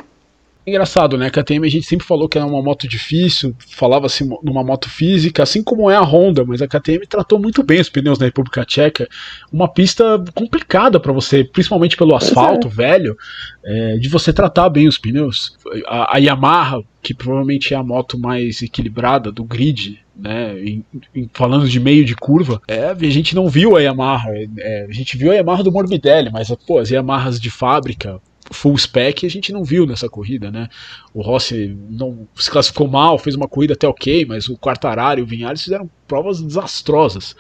Engraçado, 0.66 1.18
né? 1.18 1.30
Que 1.30 1.40
a 1.40 1.44
KTM 1.44 1.68
a 1.68 1.70
gente 1.70 1.86
sempre 1.86 2.06
falou 2.06 2.30
que 2.30 2.38
era 2.38 2.48
uma 2.48 2.62
moto 2.62 2.88
difícil, 2.88 3.54
falava-se 3.68 4.24
numa 4.42 4.64
moto 4.64 4.90
física, 4.90 5.44
assim 5.44 5.62
como 5.62 5.92
é 5.92 5.96
a 5.96 6.02
Honda, 6.02 6.46
mas 6.46 6.62
a 6.62 6.68
KTM 6.68 7.06
tratou 7.06 7.38
muito 7.38 7.62
bem 7.62 7.82
os 7.82 7.90
pneus 7.90 8.18
na 8.18 8.26
República 8.26 8.64
Tcheca. 8.64 9.10
Uma 9.52 9.68
pista 9.68 10.24
complicada 10.34 11.02
para 11.02 11.12
você, 11.12 11.44
principalmente 11.44 11.98
pelo 11.98 12.16
asfalto 12.16 12.68
é. 12.68 12.72
velho, 12.72 13.18
é, 13.64 13.98
de 13.98 14.08
você 14.08 14.32
tratar 14.32 14.70
bem 14.70 14.88
os 14.88 14.98
pneus. 14.98 15.58
A, 15.86 16.16
a, 16.16 16.18
Yamaha, 16.18 16.82
que 17.02 17.14
provavelmente 17.14 17.74
é 17.74 17.78
a 17.78 17.84
moto 17.84 18.18
mais 18.18 18.62
equilibrada 18.62 19.34
do 19.34 19.44
grid, 19.44 20.00
né? 20.16 20.58
Em, 20.62 20.86
em, 21.14 21.30
falando 21.34 21.68
de 21.68 21.80
meio 21.80 22.06
de 22.06 22.16
curva, 22.16 22.62
é, 22.70 22.86
a 22.86 22.96
gente 23.10 23.36
não 23.36 23.50
viu 23.50 23.76
a 23.76 23.82
Yamaha, 23.82 24.30
é, 24.58 24.86
a 24.90 24.94
gente 24.94 25.18
viu 25.18 25.32
a 25.32 25.36
Yamaha 25.36 25.64
do 25.64 25.72
Morbidelli, 25.74 26.32
mas 26.32 26.50
pô, 26.66 26.80
as 26.80 26.90
Yamahas 26.90 27.38
de 27.38 27.50
fábrica 27.50 28.22
full 28.52 28.78
spec 28.78 29.26
a 29.26 29.30
gente 29.30 29.52
não 29.52 29.64
viu 29.64 29.86
nessa 29.86 30.10
corrida, 30.10 30.52
né? 30.52 30.68
O 31.14 31.22
Rossi 31.22 31.78
não 31.90 32.28
se 32.36 32.50
classificou 32.50 32.88
mal, 32.88 33.18
fez 33.18 33.36
uma 33.36 33.48
corrida 33.48 33.74
até 33.74 33.88
ok, 33.88 34.26
mas 34.26 34.48
o 34.48 34.58
Quartararo 34.58 35.20
e 35.20 35.24
o 35.24 35.26
Vinhares 35.26 35.64
fizeram 35.64 35.90
provas 36.08 36.42
desastrosas, 36.42 37.36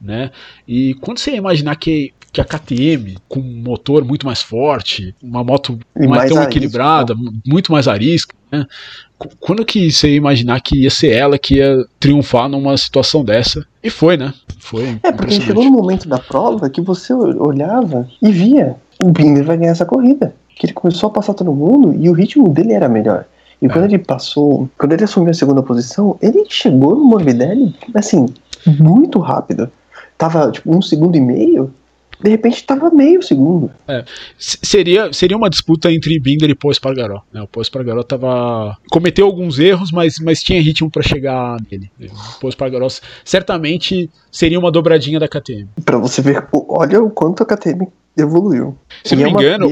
né? 0.00 0.30
E 0.66 0.94
quando 0.94 1.18
você 1.18 1.34
imaginar 1.34 1.76
que 1.76 2.12
que 2.32 2.40
a 2.40 2.44
KTM, 2.44 3.18
com 3.28 3.40
um 3.40 3.62
motor 3.62 4.02
muito 4.02 4.24
mais 4.24 4.40
forte, 4.40 5.14
uma 5.22 5.44
moto 5.44 5.78
mais, 5.94 6.08
mais 6.08 6.30
tão 6.30 6.38
arisco, 6.38 6.50
equilibrada, 6.50 7.14
muito 7.46 7.70
mais 7.70 7.86
arisca, 7.86 8.34
né? 8.50 8.66
Quando 9.38 9.64
que 9.64 9.92
você 9.92 10.08
ia 10.08 10.16
imaginar 10.16 10.60
que 10.60 10.82
ia 10.82 10.90
ser 10.90 11.12
ela 11.12 11.38
que 11.38 11.56
ia 11.56 11.86
triunfar 12.00 12.48
numa 12.48 12.76
situação 12.76 13.22
dessa? 13.22 13.64
E 13.82 13.90
foi, 13.90 14.16
né? 14.16 14.32
Foi. 14.58 14.98
É, 15.02 15.12
porque 15.12 15.40
chegou 15.40 15.62
no 15.62 15.70
momento 15.70 16.08
da 16.08 16.18
prova 16.18 16.70
que 16.70 16.80
você 16.80 17.12
olhava 17.12 18.08
e 18.20 18.32
via 18.32 18.76
o 19.02 19.10
Binder 19.10 19.44
vai 19.44 19.58
ganhar 19.58 19.72
essa 19.72 19.84
corrida 19.84 20.34
que 20.54 20.66
ele 20.66 20.72
começou 20.72 21.08
a 21.08 21.12
passar 21.12 21.34
todo 21.34 21.52
mundo 21.52 21.94
e 21.98 22.08
o 22.08 22.12
ritmo 22.12 22.48
dele 22.48 22.72
era 22.72 22.88
melhor. 22.88 23.26
E 23.60 23.66
é. 23.66 23.68
quando 23.68 23.84
ele 23.84 23.98
passou, 23.98 24.68
quando 24.76 24.92
ele 24.92 25.04
assumiu 25.04 25.30
a 25.30 25.34
segunda 25.34 25.62
posição, 25.62 26.18
ele 26.20 26.44
chegou 26.48 26.96
no 26.96 27.04
Morbidelli, 27.04 27.74
assim, 27.94 28.26
muito 28.66 29.20
rápido. 29.20 29.70
Tava, 30.18 30.50
tipo, 30.50 30.76
um 30.76 30.82
segundo 30.82 31.16
e 31.16 31.20
meio. 31.20 31.72
de 32.20 32.30
repente 32.30 32.64
tava 32.64 32.90
meio 32.90 33.22
segundo. 33.22 33.70
É, 33.86 34.04
seria, 34.36 35.12
seria 35.12 35.36
uma 35.36 35.48
disputa 35.48 35.92
entre 35.92 36.18
Binder 36.18 36.50
e 36.50 36.54
Paul 36.54 36.72
Espargaró. 36.72 37.22
Né? 37.32 37.40
O 37.40 37.46
Paul 37.46 37.62
Espargaró 37.62 38.02
tava, 38.02 38.76
cometeu 38.90 39.26
alguns 39.26 39.58
erros, 39.60 39.92
mas, 39.92 40.18
mas 40.18 40.42
tinha 40.42 40.60
ritmo 40.60 40.90
para 40.90 41.02
chegar 41.02 41.56
nele. 41.70 41.90
O 42.00 42.40
Paul 42.40 42.50
Espargaró 42.50 42.88
certamente 43.24 44.10
seria 44.30 44.58
uma 44.58 44.72
dobradinha 44.72 45.20
da 45.20 45.28
KTM. 45.28 45.68
Para 45.84 45.98
você 45.98 46.20
ver, 46.20 46.48
olha 46.52 47.02
o 47.02 47.10
quanto 47.10 47.44
a 47.44 47.46
KTM 47.46 47.88
evoluiu. 48.16 48.76
Se 49.04 49.16
não, 49.16 49.22
me 49.22 49.28
é 49.28 49.32
engano, 49.32 49.68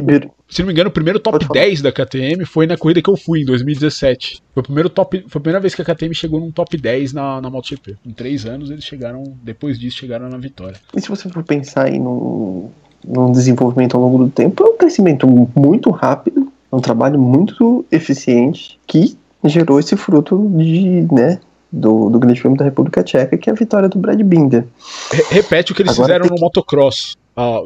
se 0.48 0.60
não 0.60 0.66
me 0.66 0.72
engano, 0.72 0.88
o 0.88 0.92
primeiro 0.92 1.20
top 1.20 1.46
10 1.52 1.82
da 1.82 1.92
KTM 1.92 2.44
foi 2.44 2.66
na 2.66 2.76
corrida 2.76 3.02
que 3.02 3.10
eu 3.10 3.16
fui, 3.16 3.42
em 3.42 3.44
2017. 3.44 4.42
Foi, 4.52 4.60
o 4.60 4.64
primeiro 4.64 4.88
top, 4.88 5.24
foi 5.28 5.38
a 5.38 5.42
primeira 5.42 5.60
vez 5.60 5.74
que 5.74 5.82
a 5.82 5.84
KTM 5.84 6.14
chegou 6.14 6.40
num 6.40 6.50
top 6.50 6.76
10 6.76 7.12
na, 7.12 7.40
na 7.40 7.50
MotoGP. 7.50 7.96
Em 8.04 8.12
três 8.12 8.46
anos 8.46 8.70
eles 8.70 8.84
chegaram, 8.84 9.22
depois 9.42 9.78
disso, 9.78 9.98
chegaram 9.98 10.28
na 10.28 10.38
vitória. 10.38 10.80
E 10.96 11.00
se 11.00 11.08
você 11.08 11.28
for 11.28 11.44
pensar 11.44 11.86
aí 11.86 11.98
no, 11.98 12.70
no 13.06 13.32
desenvolvimento 13.32 13.96
ao 13.96 14.02
longo 14.02 14.24
do 14.24 14.30
tempo, 14.30 14.64
é 14.64 14.70
um 14.70 14.76
crescimento 14.76 15.26
muito 15.26 15.90
rápido, 15.90 16.50
é 16.72 16.76
um 16.76 16.80
trabalho 16.80 17.18
muito 17.18 17.84
eficiente 17.90 18.78
que 18.86 19.16
gerou 19.44 19.78
esse 19.78 19.96
fruto 19.96 20.50
de, 20.56 21.06
né, 21.12 21.38
do, 21.72 22.10
do 22.10 22.18
Grande 22.18 22.40
Prêmio 22.40 22.58
da 22.58 22.64
República 22.64 23.02
Tcheca, 23.02 23.38
que 23.38 23.48
é 23.48 23.52
a 23.52 23.56
vitória 23.56 23.88
do 23.88 23.98
Brad 23.98 24.20
Binder. 24.20 24.66
Repete 25.30 25.72
o 25.72 25.74
que 25.74 25.82
eles 25.82 25.92
Agora 25.92 26.14
fizeram 26.14 26.34
no 26.34 26.40
motocross 26.40 27.16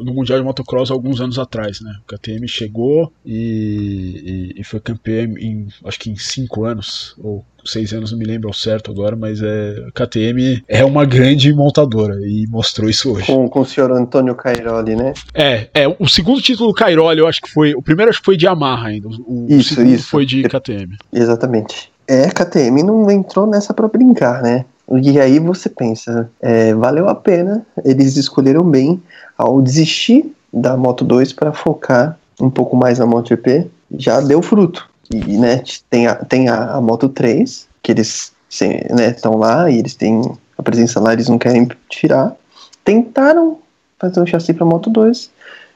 no 0.03 0.13
Mundial 0.13 0.39
de 0.39 0.45
Motocross 0.45 0.91
alguns 0.91 1.19
anos 1.21 1.39
atrás, 1.39 1.81
né? 1.81 1.93
O 2.03 2.15
KTM 2.15 2.47
chegou 2.47 3.11
e, 3.25 4.53
e, 4.55 4.61
e, 4.61 4.63
foi 4.63 4.79
campeão 4.79 5.37
em, 5.37 5.67
acho 5.83 5.99
que 5.99 6.09
em 6.09 6.15
cinco 6.15 6.65
anos, 6.65 7.15
ou 7.21 7.43
seis 7.65 7.93
anos, 7.93 8.11
não 8.11 8.19
me 8.19 8.25
lembro 8.25 8.47
ao 8.47 8.53
certo 8.53 8.91
agora, 8.91 9.15
mas 9.15 9.41
é, 9.41 9.85
a 9.87 9.91
KTM 9.91 10.63
é 10.67 10.85
uma 10.85 11.05
grande 11.05 11.51
montadora 11.53 12.15
e 12.21 12.45
mostrou 12.47 12.89
isso 12.89 13.13
hoje. 13.13 13.27
Com, 13.27 13.49
com 13.49 13.61
o 13.61 13.65
senhor 13.65 13.91
Antônio 13.91 14.35
Cairoli, 14.35 14.95
né? 14.95 15.13
É, 15.33 15.67
é, 15.73 15.87
o 15.87 16.07
segundo 16.07 16.41
título 16.41 16.69
do 16.69 16.75
Cairoli, 16.75 17.19
eu 17.19 17.27
acho 17.27 17.41
que 17.41 17.51
foi, 17.51 17.73
o 17.73 17.81
primeiro 17.81 18.09
acho 18.09 18.19
que 18.19 18.25
foi 18.25 18.37
de 18.37 18.45
Yamaha 18.45 18.87
ainda, 18.87 19.07
o, 19.07 19.47
isso, 19.49 19.81
o 19.81 19.85
isso. 19.85 20.09
foi 20.09 20.25
de 20.25 20.43
KTM. 20.43 20.97
Exatamente. 21.11 21.91
É, 22.07 22.25
a 22.25 22.31
KTM 22.31 22.83
não 22.83 23.09
entrou 23.09 23.47
nessa 23.47 23.73
para 23.73 23.87
brincar, 23.87 24.41
né? 24.41 24.65
E 25.01 25.19
aí 25.19 25.39
você 25.39 25.67
pensa, 25.67 26.29
é, 26.39 26.73
valeu 26.75 27.09
a 27.09 27.15
pena, 27.15 27.65
eles 27.83 28.15
escolheram 28.17 28.63
bem 28.63 29.01
ao 29.37 29.61
desistir 29.61 30.33
da 30.51 30.77
Moto 30.77 31.03
2 31.03 31.33
para 31.33 31.51
focar 31.51 32.17
um 32.39 32.49
pouco 32.49 32.75
mais 32.75 32.99
na 32.99 33.05
MotoGP, 33.05 33.67
já 33.97 34.19
deu 34.21 34.41
fruto. 34.41 34.89
E 35.11 35.37
né, 35.37 35.63
tem, 35.89 36.07
a, 36.07 36.15
tem 36.15 36.49
a, 36.49 36.73
a 36.73 36.81
Moto 36.81 37.09
3, 37.09 37.67
que 37.81 37.91
eles 37.91 38.33
estão 38.49 39.33
né, 39.33 39.37
lá 39.37 39.69
e 39.69 39.79
eles 39.79 39.95
têm 39.95 40.21
a 40.57 40.63
presença 40.63 40.99
lá, 40.99 41.13
eles 41.13 41.29
não 41.29 41.37
querem 41.37 41.67
tirar. 41.89 42.35
Tentaram 42.83 43.59
fazer 43.99 44.19
um 44.19 44.25
chassi 44.25 44.53
para 44.53 44.65
Moto 44.65 44.89
2, 44.89 45.29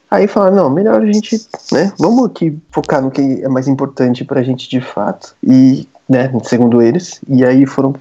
aí 0.09 0.27
falaram, 0.27 0.55
não, 0.55 0.69
melhor 0.69 1.01
a 1.01 1.05
gente, 1.05 1.35
né, 1.71 1.93
vamos 1.97 2.25
aqui 2.25 2.57
focar 2.71 3.01
no 3.01 3.11
que 3.11 3.21
é 3.21 3.47
mais 3.47 3.67
importante 3.67 4.25
para 4.25 4.39
a 4.39 4.43
gente 4.43 4.69
de 4.69 4.81
fato, 4.81 5.35
e, 5.43 5.87
né, 6.07 6.31
segundo 6.43 6.81
eles, 6.81 7.19
e 7.27 7.45
aí 7.45 7.65
foram 7.65 7.93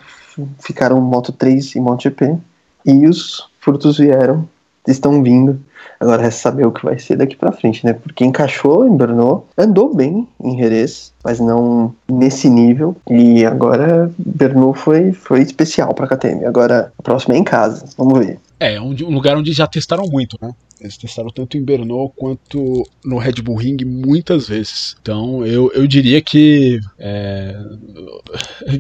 ficaram 0.61 1.01
Moto 1.01 1.33
3 1.33 1.75
e 1.75 1.81
MotoGP, 1.81 2.39
e 2.87 3.07
os 3.07 3.49
frutos 3.61 3.99
vieram, 3.99 4.49
estão 4.97 5.23
vindo. 5.23 5.61
Agora 6.01 6.27
é 6.27 6.31
saber 6.31 6.65
o 6.65 6.71
que 6.71 6.85
vai 6.85 6.99
ser 6.99 7.17
daqui 7.17 7.35
para 7.35 7.51
frente, 7.51 7.85
né? 7.85 7.93
Porque 7.93 8.25
encaixou 8.25 8.87
em 8.87 8.97
Brno, 8.97 9.45
andou 9.57 9.93
bem 9.93 10.29
em 10.43 10.57
Jerez, 10.57 11.13
mas 11.25 11.41
não 11.41 11.95
nesse 12.09 12.49
nível. 12.49 12.97
E 13.11 13.45
agora 13.45 14.11
Brno 14.17 14.73
foi, 14.75 15.13
foi 15.13 15.43
especial 15.43 15.93
para 15.95 16.07
KTM. 16.07 16.45
Agora 16.45 16.93
a 16.97 17.03
próxima 17.03 17.35
é 17.35 17.39
em 17.39 17.45
casa, 17.45 17.85
vamos 17.97 18.19
ver. 18.19 18.39
É, 18.61 18.81
um, 18.81 18.91
um 18.91 19.15
lugar 19.15 19.37
onde 19.37 19.53
já 19.53 19.67
testaram 19.67 20.05
muito, 20.09 20.37
né? 20.41 20.53
Eles 20.81 20.97
testaram 20.97 21.31
tanto 21.31 21.57
em 21.57 21.65
Brno 21.65 22.09
quanto 22.11 22.85
no 23.05 23.19
Red 23.19 23.43
Bull 23.43 23.57
Ring 23.57 23.85
muitas 23.85 24.49
vezes. 24.49 24.97
Então 25.03 25.45
eu, 25.45 25.73
eu 25.73 25.87
diria 25.87 26.23
que 26.23 26.79
é, 26.99 27.57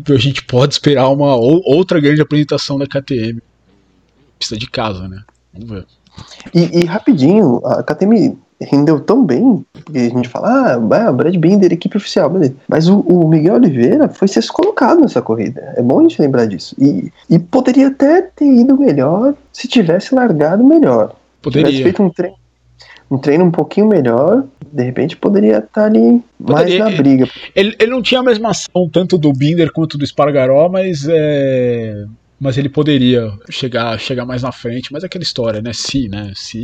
a 0.09 0.17
gente 0.17 0.45
pode 0.45 0.75
esperar 0.75 1.09
uma 1.09 1.35
ou, 1.35 1.61
outra 1.65 2.01
grande 2.01 2.21
apresentação 2.21 2.79
da 2.79 2.87
KTM. 2.87 3.41
Pista 4.39 4.57
de 4.57 4.71
casa, 4.71 5.09
né? 5.09 5.23
Vamos 5.53 5.71
ver. 5.71 5.87
E, 6.55 6.81
e 6.81 6.85
rapidinho, 6.85 7.61
a 7.65 7.83
KTM 7.83 8.37
rendeu 8.61 9.01
tão 9.01 9.25
bem, 9.25 9.65
porque 9.73 9.99
a 9.99 10.09
gente 10.09 10.29
fala, 10.29 10.75
ah, 10.75 11.13
Brad 11.13 11.37
Binder, 11.37 11.73
equipe 11.73 11.97
oficial, 11.97 12.29
beleza. 12.29 12.55
Mas 12.67 12.89
o, 12.89 13.01
o, 13.01 13.29
Miguel 13.29 13.55
Oliveira 13.55 14.09
foi 14.09 14.27
sexto 14.27 14.53
colocado 14.53 15.01
nessa 15.01 15.23
corrida. 15.23 15.75
É 15.77 15.83
bom 15.83 16.01
a 16.01 16.03
gente 16.03 16.21
lembrar 16.21 16.47
disso. 16.47 16.75
E, 16.79 17.13
e 17.31 17.39
poderia 17.39 17.89
até 17.89 18.23
ter 18.23 18.47
ido 18.47 18.77
melhor 18.77 19.35
se 19.53 19.69
tivesse 19.69 20.15
largado 20.15 20.65
melhor. 20.65 21.15
Poderia. 21.41 21.67
Tivesse 21.67 21.83
feito 21.85 22.03
um 22.03 22.11
treino, 22.11 22.37
um 23.11 23.19
treino 23.19 23.45
um 23.45 23.51
pouquinho 23.51 23.87
melhor, 23.87 24.45
de 24.73 24.83
repente 24.83 25.17
poderia 25.17 25.59
estar 25.59 25.85
ali 25.85 26.23
poderia. 26.45 26.79
mais 26.81 26.93
na 26.93 26.97
briga. 26.97 27.29
Ele, 27.55 27.77
ele 27.79 27.91
não 27.91 28.03
tinha 28.03 28.21
a 28.21 28.25
mesma 28.25 28.51
ação 28.51 28.89
tanto 28.93 29.17
do 29.17 29.33
Binder 29.33 29.73
quanto 29.73 29.97
do 29.97 30.07
Spargaró, 30.07 30.69
mas 30.69 31.07
é, 31.09 32.05
mas 32.41 32.57
ele 32.57 32.69
poderia 32.69 33.33
chegar, 33.51 33.99
chegar 33.99 34.25
mais 34.25 34.43
na 34.43 34.53
frente, 34.53 34.93
mas 34.93 35.03
é 35.03 35.07
aquela 35.07 35.23
história, 35.23 35.61
né? 35.61 35.73
Se, 35.73 36.09
né? 36.09 36.33
Se, 36.35 36.63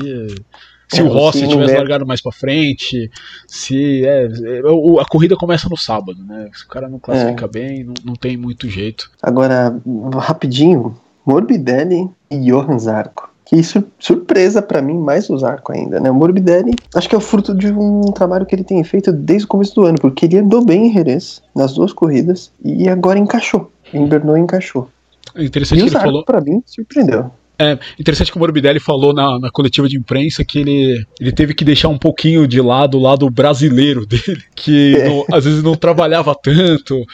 se 0.88 1.00
é, 1.00 1.02
o 1.02 1.08
Rossi 1.08 1.48
tivesse 1.48 1.74
é... 1.74 1.78
largado 1.78 2.06
mais 2.06 2.20
para 2.20 2.32
frente, 2.32 3.10
se 3.46 4.04
é, 4.06 4.26
é 4.26 4.60
a 5.00 5.04
corrida 5.04 5.36
começa 5.36 5.68
no 5.68 5.76
sábado, 5.76 6.22
né? 6.24 6.48
Se 6.54 6.64
o 6.64 6.68
cara 6.68 6.88
não 6.88 6.98
classifica 6.98 7.46
é. 7.46 7.48
bem, 7.48 7.84
não, 7.84 7.94
não 8.04 8.14
tem 8.14 8.36
muito 8.36 8.68
jeito. 8.68 9.10
Agora, 9.22 9.76
rapidinho, 10.16 10.96
Morbidelli 11.26 12.08
e 12.30 12.38
Johan 12.38 12.78
Zarco. 12.78 13.32
Que 13.46 13.60
surpresa 13.98 14.62
para 14.62 14.80
mim, 14.80 14.96
mais 14.96 15.28
o 15.28 15.36
Zarco 15.36 15.70
ainda, 15.70 16.00
né? 16.00 16.10
O 16.10 16.14
Morbidelli, 16.14 16.74
acho 16.94 17.08
que 17.08 17.14
é 17.14 17.18
o 17.18 17.20
fruto 17.20 17.54
de 17.54 17.70
um 17.70 18.00
trabalho 18.12 18.46
que 18.46 18.54
ele 18.54 18.64
tem 18.64 18.82
feito 18.82 19.12
desde 19.12 19.44
o 19.44 19.48
começo 19.48 19.74
do 19.74 19.84
ano, 19.84 19.98
porque 20.00 20.24
ele 20.24 20.38
andou 20.38 20.64
bem 20.64 20.86
em 20.86 20.92
Jerez, 20.92 21.42
nas 21.54 21.74
duas 21.74 21.92
corridas, 21.92 22.50
e 22.64 22.88
agora 22.88 23.18
encaixou. 23.18 23.70
Em 23.92 24.06
Bernou 24.06 24.36
encaixou. 24.36 24.88
Interessante 25.36 25.80
e 25.80 25.82
que 25.82 25.88
ele 25.90 26.00
falou. 26.00 26.24
Pra 26.24 26.40
mim, 26.40 26.62
surpreendeu. 26.66 27.30
É 27.56 27.78
interessante 28.00 28.32
que 28.32 28.36
o 28.36 28.40
Morbidelli 28.40 28.80
falou 28.80 29.14
na, 29.14 29.38
na, 29.38 29.50
coletiva 29.50 29.88
de 29.88 29.96
imprensa 29.96 30.44
que 30.44 30.58
ele, 30.58 31.06
ele 31.20 31.30
teve 31.30 31.54
que 31.54 31.64
deixar 31.64 31.88
um 31.88 31.96
pouquinho 31.96 32.48
de 32.48 32.60
lado 32.60 32.98
o 32.98 33.00
lado 33.00 33.30
brasileiro 33.30 34.04
dele, 34.06 34.42
que 34.56 34.96
é. 34.96 35.08
não, 35.08 35.24
às 35.32 35.44
vezes 35.44 35.62
não 35.62 35.76
trabalhava 35.76 36.34
tanto, 36.34 37.06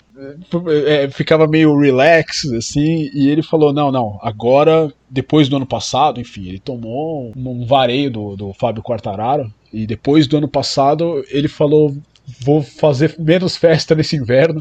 é, 0.86 1.10
ficava 1.10 1.46
meio 1.46 1.78
relax, 1.78 2.46
assim, 2.52 3.10
e 3.12 3.28
ele 3.28 3.42
falou: 3.42 3.70
não, 3.70 3.92
não, 3.92 4.18
agora, 4.22 4.90
depois 5.10 5.46
do 5.46 5.56
ano 5.56 5.66
passado, 5.66 6.18
enfim, 6.18 6.48
ele 6.48 6.58
tomou 6.58 7.32
um 7.36 7.66
vareio 7.66 8.10
do, 8.10 8.36
do 8.36 8.52
Fábio 8.54 8.82
Quartararo, 8.82 9.52
e 9.70 9.86
depois 9.86 10.26
do 10.26 10.38
ano 10.38 10.48
passado 10.48 11.22
ele 11.28 11.48
falou: 11.48 11.94
vou 12.42 12.62
fazer 12.62 13.14
menos 13.18 13.58
festa 13.58 13.94
nesse 13.94 14.16
inverno 14.16 14.58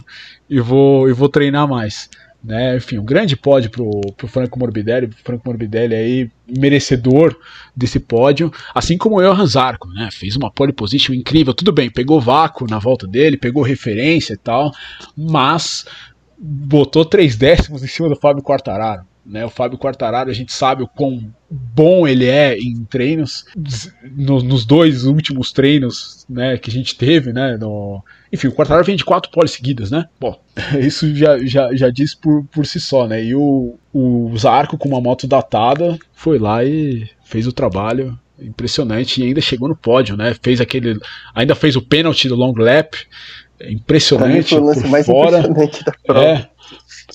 e 0.50 0.60
vou, 0.60 1.10
e 1.10 1.14
vou 1.14 1.30
treinar 1.30 1.68
mais. 1.70 2.10
Né? 2.44 2.78
Enfim, 2.78 2.98
um 2.98 3.04
grande 3.04 3.36
pódio 3.36 3.70
pro, 3.70 4.00
pro 4.16 4.28
Franco 4.28 4.58
Morbidelli, 4.58 5.10
Franco 5.24 5.44
Morbidelli 5.46 5.94
aí 5.94 6.32
merecedor 6.48 7.38
desse 7.76 8.00
pódio, 8.00 8.52
assim 8.74 8.98
como 8.98 9.18
o 9.18 9.22
Johan 9.22 9.46
Zarco, 9.46 9.90
né? 9.90 10.10
Fez 10.12 10.38
uma 10.38 10.50
pole 10.50 10.72
position 10.72 11.14
incrível, 11.14 11.54
tudo 11.54 11.74
bem, 11.74 11.92
pegou 11.92 12.22
vácuo 12.22 12.66
na 12.66 12.80
volta 12.80 13.06
dele, 13.06 13.36
pegou 13.36 13.62
referência 13.62 14.34
e 14.34 14.38
tal, 14.38 14.72
mas 15.18 15.86
botou 16.38 17.04
três 17.04 17.36
décimos 17.36 17.84
em 17.84 17.88
cima 17.88 18.08
do 18.08 18.16
Fábio 18.16 18.42
Quartararo. 18.42 19.04
Né, 19.30 19.46
o 19.46 19.50
Fábio 19.50 19.78
Quartararo, 19.78 20.32
a 20.32 20.34
gente 20.34 20.52
sabe 20.52 20.82
o 20.82 20.88
quão 20.88 21.32
bom 21.50 22.08
ele 22.08 22.26
é 22.26 22.58
em 22.58 22.84
treinos. 22.84 23.46
No, 24.18 24.42
nos 24.42 24.66
dois 24.66 25.06
últimos 25.06 25.52
treinos 25.52 26.26
né, 26.28 26.58
que 26.58 26.70
a 26.70 26.74
gente 26.74 26.96
teve, 26.96 27.32
né, 27.32 27.56
no, 27.56 28.04
enfim, 28.34 28.48
o 28.48 28.52
Quartararo 28.52 28.86
vem 28.86 28.96
de 28.96 29.06
quatro 29.06 29.32
poles 29.32 29.52
seguidas, 29.52 29.92
né? 29.92 30.08
Bom, 30.20 30.40
isso 30.80 31.14
já, 31.16 31.38
já, 31.46 31.76
já 31.76 31.90
diz 31.90 32.14
por, 32.14 32.44
por 32.46 32.66
si 32.66 32.80
só, 32.80 33.08
né? 33.08 33.24
E 33.24 33.36
o, 33.36 33.76
o 33.94 34.32
Zarco, 34.38 34.78
com 34.78 34.90
uma 34.90 35.02
moto 35.02 35.28
datada, 35.28 35.98
foi 36.14 36.38
lá 36.38 36.64
e 36.64 37.08
fez 37.24 37.48
o 37.48 37.54
trabalho 37.54 38.18
impressionante 38.42 39.22
e 39.22 39.26
ainda 39.26 39.42
chegou 39.42 39.68
no 39.68 39.76
pódio, 39.76 40.16
né? 40.16 40.36
Fez 40.42 40.62
aquele. 40.62 40.98
Ainda 41.34 41.56
fez 41.56 41.76
o 41.76 41.82
pênalti 41.82 42.28
do 42.28 42.36
long 42.36 42.54
lap. 42.56 42.96
Impressionante. 43.62 44.50
Foi 44.50 44.60
o 44.60 44.66
lance 44.66 44.88
mais 44.88 45.06
fora. 45.06 45.40
impressionante 45.40 45.84
da 45.84 45.92
prova. 46.06 46.26
É, 46.26 46.50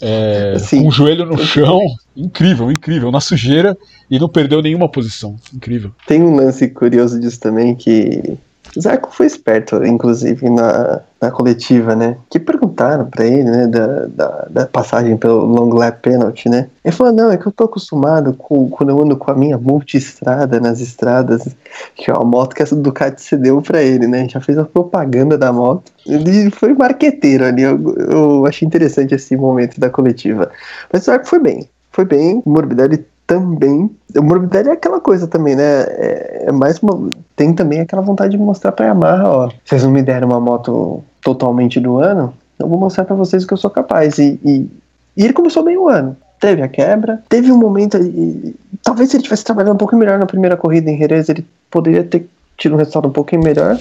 é, 0.00 0.54
assim, 0.56 0.82
com 0.82 0.88
o 0.88 0.90
joelho 0.90 1.26
no 1.26 1.38
chão, 1.38 1.80
incrível, 2.16 2.70
incrível, 2.70 3.10
na 3.10 3.20
sujeira 3.20 3.76
e 4.10 4.18
não 4.18 4.28
perdeu 4.28 4.62
nenhuma 4.62 4.88
posição, 4.88 5.36
incrível. 5.54 5.92
Tem 6.06 6.22
um 6.22 6.34
lance 6.34 6.68
curioso 6.68 7.20
disso 7.20 7.40
também 7.40 7.74
que 7.74 8.36
Zarco 8.80 9.10
foi 9.12 9.26
esperto, 9.26 9.84
inclusive, 9.84 10.48
na, 10.50 11.00
na 11.20 11.30
coletiva, 11.30 11.94
né? 11.94 12.16
Que 12.28 12.38
perguntaram 12.38 13.06
para 13.06 13.24
ele, 13.24 13.44
né, 13.44 13.66
da, 13.66 14.06
da, 14.06 14.46
da, 14.50 14.66
passagem 14.66 15.16
pelo 15.16 15.44
long 15.44 15.72
lap 15.74 16.00
penalty, 16.02 16.48
né? 16.48 16.68
Ele 16.84 16.94
falou, 16.94 17.12
não, 17.12 17.30
é 17.30 17.36
que 17.36 17.46
eu 17.46 17.52
tô 17.52 17.64
acostumado 17.64 18.34
com, 18.34 18.68
quando 18.68 18.90
eu 18.90 19.00
ando 19.00 19.16
com 19.16 19.30
a 19.30 19.34
minha 19.34 19.56
multistrada 19.56 20.58
nas 20.60 20.80
estradas, 20.80 21.46
que 21.94 22.10
é 22.10 22.14
uma 22.14 22.24
moto 22.24 22.54
que 22.54 22.62
a 22.62 22.66
Ducati 22.66 23.22
cedeu 23.22 23.62
para 23.62 23.82
ele, 23.82 24.06
né? 24.06 24.28
Já 24.28 24.40
fez 24.40 24.58
a 24.58 24.64
propaganda 24.64 25.38
da 25.38 25.52
moto. 25.52 25.92
Ele 26.06 26.50
foi 26.50 26.74
marqueteiro 26.74 27.44
ali, 27.44 27.62
eu, 27.62 27.94
eu 27.96 28.46
achei 28.46 28.66
interessante 28.66 29.14
esse 29.14 29.36
momento 29.36 29.78
da 29.78 29.88
coletiva. 29.88 30.50
Mas 30.92 31.02
o 31.02 31.04
Zarco 31.06 31.26
foi 31.26 31.38
bem, 31.38 31.68
foi 31.92 32.04
bem, 32.04 32.42
o 32.44 32.50
Morbidelli 32.50 33.04
também. 33.26 33.90
O 34.16 34.22
Morbidelli 34.22 34.68
é 34.68 34.72
aquela 34.72 35.00
coisa 35.00 35.26
também, 35.26 35.56
né? 35.56 35.82
É, 35.82 36.44
é 36.48 36.52
mais 36.52 36.78
uma. 36.78 37.10
Tem 37.36 37.52
também 37.52 37.80
aquela 37.80 38.02
vontade 38.02 38.32
de 38.32 38.38
mostrar 38.38 38.72
pra 38.72 38.86
Yamaha, 38.86 39.28
ó. 39.28 39.50
Vocês 39.64 39.82
não 39.82 39.90
me 39.90 40.02
deram 40.02 40.28
uma 40.28 40.40
moto 40.40 41.02
totalmente 41.22 41.80
do 41.80 41.98
ano, 41.98 42.34
eu 42.58 42.68
vou 42.68 42.78
mostrar 42.78 43.04
para 43.04 43.16
vocês 43.16 43.44
que 43.44 43.52
eu 43.52 43.56
sou 43.56 43.70
capaz. 43.70 44.18
E, 44.18 44.38
e, 44.44 44.70
e, 45.16 45.24
ele 45.24 45.32
começou 45.32 45.62
bem 45.62 45.76
o 45.76 45.88
ano. 45.88 46.16
Teve 46.40 46.62
a 46.62 46.68
quebra, 46.68 47.22
teve 47.28 47.50
um 47.50 47.58
momento. 47.58 47.96
E, 47.96 48.54
talvez 48.82 49.10
se 49.10 49.16
ele 49.16 49.24
tivesse 49.24 49.44
trabalhado 49.44 49.74
um 49.74 49.78
pouquinho 49.78 50.00
melhor 50.00 50.18
na 50.18 50.26
primeira 50.26 50.56
corrida 50.56 50.90
em 50.90 50.98
Jerez, 50.98 51.28
ele 51.28 51.46
poderia 51.70 52.04
ter 52.04 52.28
tido 52.56 52.74
um 52.74 52.78
resultado 52.78 53.08
um 53.08 53.12
pouquinho 53.12 53.42
melhor. 53.42 53.78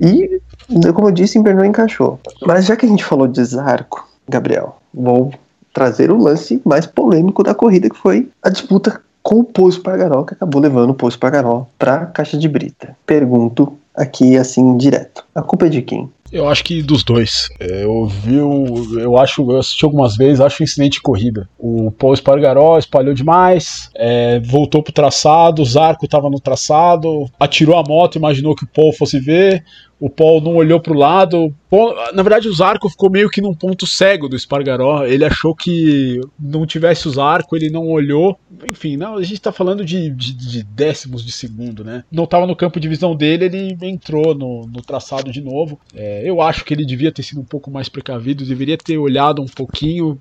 E, 0.00 0.40
como 0.94 1.08
eu 1.08 1.12
disse, 1.12 1.38
invernou 1.38 1.64
e 1.64 1.68
encaixou. 1.68 2.18
Mas 2.46 2.66
já 2.66 2.76
que 2.76 2.86
a 2.86 2.88
gente 2.88 3.04
falou 3.04 3.26
de 3.26 3.44
Zarco, 3.44 4.08
Gabriel, 4.28 4.76
vou 4.94 5.32
trazer 5.72 6.10
o 6.10 6.18
lance 6.18 6.60
mais 6.64 6.86
polêmico 6.86 7.42
da 7.42 7.54
corrida, 7.54 7.88
que 7.88 7.96
foi 7.96 8.28
a 8.42 8.48
disputa 8.48 9.00
com 9.22 9.40
o 9.40 9.44
Poço 9.44 9.80
Pargaró, 9.82 10.24
que 10.24 10.34
acabou 10.34 10.60
levando 10.60 10.90
o 10.90 10.94
Poço 10.94 11.18
Pargaró 11.18 11.66
para 11.78 11.96
a 11.96 12.06
caixa 12.06 12.38
de 12.38 12.48
brita. 12.48 12.96
Pergunto 13.06 13.76
aqui 13.94 14.36
assim 14.36 14.76
direto: 14.76 15.24
a 15.34 15.42
culpa 15.42 15.66
é 15.66 15.68
de 15.68 15.82
quem? 15.82 16.10
Eu 16.32 16.48
acho 16.48 16.62
que 16.62 16.80
dos 16.80 17.02
dois. 17.02 17.48
É, 17.58 17.84
eu 17.84 18.06
vi 18.06 18.36
eu 18.36 19.18
acho, 19.18 19.50
eu 19.50 19.58
assisti 19.58 19.84
algumas 19.84 20.16
vezes, 20.16 20.40
acho 20.40 20.62
um 20.62 20.64
incidente 20.64 20.94
de 20.94 21.02
corrida. 21.02 21.48
O 21.58 21.90
Paul 21.90 22.14
Espargaró 22.14 22.78
espalhou 22.78 23.12
demais, 23.12 23.90
é, 23.96 24.38
voltou 24.40 24.80
pro 24.82 24.92
traçado, 24.92 25.60
o 25.60 25.64
Zarco 25.64 26.06
tava 26.06 26.30
no 26.30 26.38
traçado, 26.38 27.28
atirou 27.38 27.76
a 27.76 27.82
moto, 27.82 28.16
imaginou 28.16 28.54
que 28.54 28.64
o 28.64 28.68
Paul 28.68 28.92
fosse 28.92 29.18
ver, 29.18 29.64
o 30.00 30.08
Paul 30.08 30.40
não 30.40 30.56
olhou 30.56 30.80
para 30.80 30.94
o 30.94 30.96
lado. 30.96 31.54
Na 32.14 32.22
verdade, 32.22 32.48
o 32.48 32.52
Zarco 32.52 32.88
ficou 32.88 33.10
meio 33.10 33.28
que 33.28 33.42
num 33.42 33.54
ponto 33.54 33.86
cego 33.86 34.28
do 34.28 34.34
Espargaró. 34.34 35.04
Ele 35.04 35.24
achou 35.24 35.54
que 35.54 36.18
não 36.38 36.66
tivesse 36.66 37.06
o 37.06 37.10
Zarco, 37.10 37.54
ele 37.54 37.68
não 37.68 37.86
olhou. 37.86 38.38
Enfim, 38.66 38.96
não, 38.96 39.16
a 39.16 39.22
gente 39.22 39.34
está 39.34 39.52
falando 39.52 39.84
de, 39.84 40.08
de, 40.10 40.32
de, 40.32 40.62
décimos 40.62 41.24
de 41.24 41.30
segundo, 41.30 41.84
né? 41.84 42.02
Não 42.10 42.24
estava 42.24 42.46
no 42.46 42.56
campo 42.56 42.80
de 42.80 42.88
visão 42.88 43.14
dele, 43.14 43.44
ele 43.44 43.76
entrou 43.82 44.34
no, 44.34 44.66
no 44.66 44.80
traçado 44.80 45.30
de 45.30 45.42
novo. 45.42 45.78
É, 45.94 46.22
eu 46.24 46.40
acho 46.40 46.64
que 46.64 46.72
ele 46.72 46.84
devia 46.84 47.12
ter 47.12 47.22
sido 47.22 47.40
um 47.42 47.44
pouco 47.44 47.70
mais 47.70 47.88
precavido, 47.88 48.44
deveria 48.44 48.78
ter 48.78 48.96
olhado 48.96 49.42
um 49.42 49.46
pouquinho. 49.46 50.18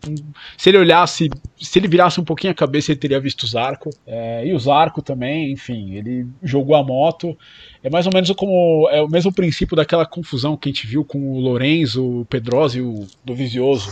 Se 0.57 0.69
ele 0.69 0.77
olhasse, 0.77 1.29
se 1.57 1.79
ele 1.79 1.87
virasse 1.87 2.19
um 2.19 2.25
pouquinho 2.25 2.51
a 2.51 2.55
cabeça, 2.55 2.91
ele 2.91 2.99
teria 2.99 3.19
visto 3.19 3.43
o 3.43 3.47
Zarco. 3.47 3.89
É, 4.05 4.45
e 4.45 4.53
o 4.53 4.59
Zarco 4.59 5.01
também, 5.01 5.53
enfim, 5.53 5.95
ele 5.95 6.27
jogou 6.43 6.75
a 6.75 6.83
moto. 6.83 7.35
É 7.83 7.89
mais 7.89 8.05
ou 8.05 8.13
menos 8.13 8.29
como 8.31 8.89
é 8.91 9.01
o 9.01 9.07
mesmo 9.07 9.31
princípio 9.31 9.75
daquela 9.75 10.05
confusão 10.05 10.57
que 10.57 10.69
a 10.69 10.71
gente 10.71 10.85
viu 10.85 11.05
com 11.05 11.33
o 11.33 11.39
Lorenzo, 11.39 12.21
o 12.21 12.25
Pedrosa 12.25 12.77
e 12.77 12.81
o 12.81 13.05
Dovizioso 13.23 13.89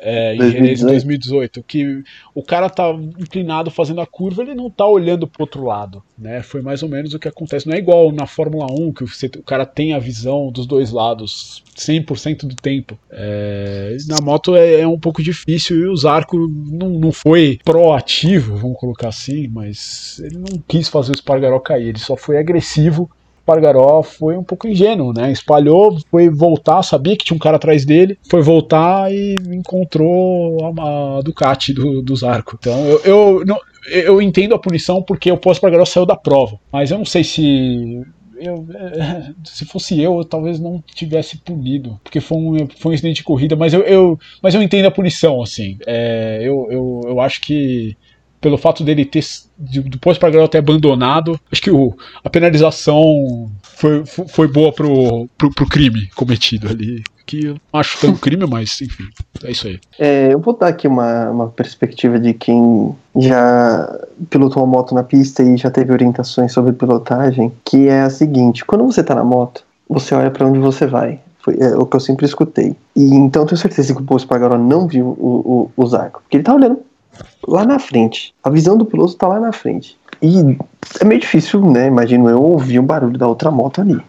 é, 0.00 0.34
em 0.34 0.38
2018. 0.38 0.86
2018, 0.86 1.62
que 1.62 2.02
o 2.34 2.42
cara 2.42 2.70
tá 2.70 2.90
inclinado 3.18 3.70
fazendo 3.70 4.00
a 4.00 4.06
curva, 4.06 4.42
ele 4.42 4.54
não 4.54 4.70
tá 4.70 4.86
olhando 4.86 5.26
pro 5.26 5.42
outro 5.42 5.64
lado, 5.64 6.02
né? 6.18 6.42
Foi 6.42 6.62
mais 6.62 6.82
ou 6.82 6.88
menos 6.88 7.12
o 7.12 7.18
que 7.18 7.28
acontece. 7.28 7.66
Não 7.66 7.74
é 7.74 7.78
igual 7.78 8.10
na 8.12 8.26
Fórmula 8.26 8.66
1 8.70 8.92
que 8.92 9.04
você, 9.04 9.26
o 9.26 9.42
cara 9.42 9.66
tem 9.66 9.92
a 9.92 9.98
visão 9.98 10.50
dos 10.50 10.66
dois 10.66 10.90
lados 10.90 11.62
100% 11.76 12.46
do 12.46 12.54
tempo. 12.54 12.98
É, 13.10 13.96
na 14.08 14.20
moto 14.22 14.56
é, 14.56 14.80
é, 14.80 14.86
um 14.86 14.98
pouco 14.98 15.22
difícil 15.22 15.76
e 15.78 15.86
o 15.86 15.96
Zarco 15.96 16.36
não, 16.48 16.90
não 16.90 17.12
foi 17.12 17.58
proativo, 17.64 18.56
vamos 18.56 18.78
colocar 18.78 19.08
assim, 19.08 19.48
mas 19.48 20.20
ele 20.24 20.38
não 20.38 20.62
quis 20.66 20.88
fazer 20.88 21.12
o 21.12 21.14
Espargaró 21.14 21.58
cair, 21.60 21.88
ele 21.88 21.98
só 21.98 22.16
foi 22.16 22.38
agressivo 22.38 23.10
Pargaró 23.48 24.02
foi 24.02 24.36
um 24.36 24.44
pouco 24.44 24.68
ingênuo, 24.68 25.14
né? 25.14 25.32
Espalhou, 25.32 25.98
foi 26.10 26.28
voltar, 26.28 26.82
sabia 26.82 27.16
que 27.16 27.24
tinha 27.24 27.34
um 27.34 27.40
cara 27.40 27.56
atrás 27.56 27.86
dele, 27.86 28.18
foi 28.28 28.42
voltar 28.42 29.10
e 29.10 29.36
encontrou 29.50 30.58
a, 30.78 31.22
Ducati 31.22 31.72
do, 31.72 32.02
do 32.02 32.14
Zarco. 32.14 32.58
Então 32.60 32.84
eu, 32.84 33.00
eu, 33.04 33.44
não, 33.46 33.58
eu 33.90 34.20
entendo 34.20 34.54
a 34.54 34.58
punição 34.58 35.02
porque 35.02 35.32
o 35.32 35.38
Pós 35.38 35.58
Pargaró 35.58 35.86
saiu 35.86 36.04
da 36.04 36.14
prova, 36.14 36.60
mas 36.70 36.90
eu 36.90 36.98
não 36.98 37.06
sei 37.06 37.24
se 37.24 38.02
eu, 38.36 38.66
se 39.44 39.64
fosse 39.64 39.98
eu, 39.98 40.18
eu 40.18 40.24
talvez 40.24 40.60
não 40.60 40.84
tivesse 40.94 41.38
punido, 41.38 41.98
porque 42.04 42.20
foi 42.20 42.36
um, 42.36 42.68
foi 42.76 42.92
um 42.92 42.94
incidente 42.94 43.16
de 43.16 43.24
corrida, 43.24 43.56
mas 43.56 43.72
eu, 43.72 43.80
eu, 43.80 44.18
mas 44.42 44.54
eu 44.54 44.62
entendo 44.62 44.84
a 44.84 44.90
punição, 44.90 45.42
assim. 45.42 45.78
É, 45.86 46.40
eu, 46.42 46.68
eu, 46.70 47.00
eu 47.06 47.20
acho 47.20 47.40
que 47.40 47.96
pelo 48.40 48.58
fato 48.58 48.84
dele 48.84 49.04
ter 49.04 49.24
depois 49.58 50.16
para 50.18 50.48
ter 50.48 50.58
abandonado, 50.58 51.38
acho 51.50 51.62
que 51.62 51.70
o, 51.70 51.96
a 52.22 52.30
penalização 52.30 53.50
foi, 53.62 54.04
foi 54.06 54.48
boa 54.48 54.72
pro, 54.72 55.28
pro, 55.36 55.50
pro 55.50 55.66
crime 55.66 56.08
cometido 56.14 56.68
ali. 56.68 57.02
Que 57.26 57.44
eu 57.44 57.54
não 57.54 57.80
acho 57.80 58.00
tão 58.00 58.14
crime, 58.14 58.46
mas 58.46 58.80
enfim, 58.80 59.04
é 59.44 59.50
isso 59.50 59.66
aí. 59.66 59.78
É, 59.98 60.32
eu 60.32 60.38
vou 60.38 60.56
dar 60.56 60.68
aqui 60.68 60.88
uma, 60.88 61.28
uma 61.30 61.48
perspectiva 61.48 62.18
de 62.18 62.32
quem 62.32 62.94
já 63.16 64.00
pilotou 64.30 64.62
uma 64.62 64.78
moto 64.78 64.94
na 64.94 65.02
pista 65.02 65.42
e 65.42 65.56
já 65.58 65.70
teve 65.70 65.92
orientações 65.92 66.52
sobre 66.52 66.72
pilotagem, 66.72 67.52
que 67.64 67.86
é 67.86 68.00
a 68.00 68.10
seguinte: 68.10 68.64
quando 68.64 68.84
você 68.84 69.02
tá 69.02 69.14
na 69.14 69.24
moto, 69.24 69.62
você 69.86 70.14
olha 70.14 70.30
para 70.30 70.46
onde 70.46 70.58
você 70.58 70.86
vai. 70.86 71.20
Foi 71.40 71.56
é, 71.60 71.76
o 71.76 71.84
que 71.84 71.96
eu 71.96 72.00
sempre 72.00 72.24
escutei. 72.24 72.74
E 72.96 73.14
então 73.14 73.44
tenho 73.44 73.58
certeza 73.58 73.94
que 73.94 74.00
o 74.00 74.04
Poço 74.04 74.26
Pagaró 74.26 74.56
não 74.56 74.86
viu 74.86 75.08
o, 75.08 75.70
o, 75.76 75.82
o 75.82 75.86
Zarco, 75.86 76.22
porque 76.22 76.38
ele 76.38 76.44
tá 76.44 76.54
olhando 76.54 76.80
lá 77.46 77.64
na 77.64 77.78
frente. 77.78 78.34
A 78.42 78.50
visão 78.50 78.76
do 78.76 78.84
piloto 78.84 79.14
tá 79.14 79.26
lá 79.26 79.40
na 79.40 79.52
frente. 79.52 79.96
E 80.20 80.56
é 81.00 81.04
meio 81.04 81.20
difícil, 81.20 81.60
né? 81.70 81.86
Imagino 81.86 82.28
eu 82.28 82.42
ouvir 82.42 82.78
um 82.78 82.86
barulho 82.86 83.18
da 83.18 83.26
outra 83.26 83.50
moto 83.50 83.80
ali. 83.80 84.00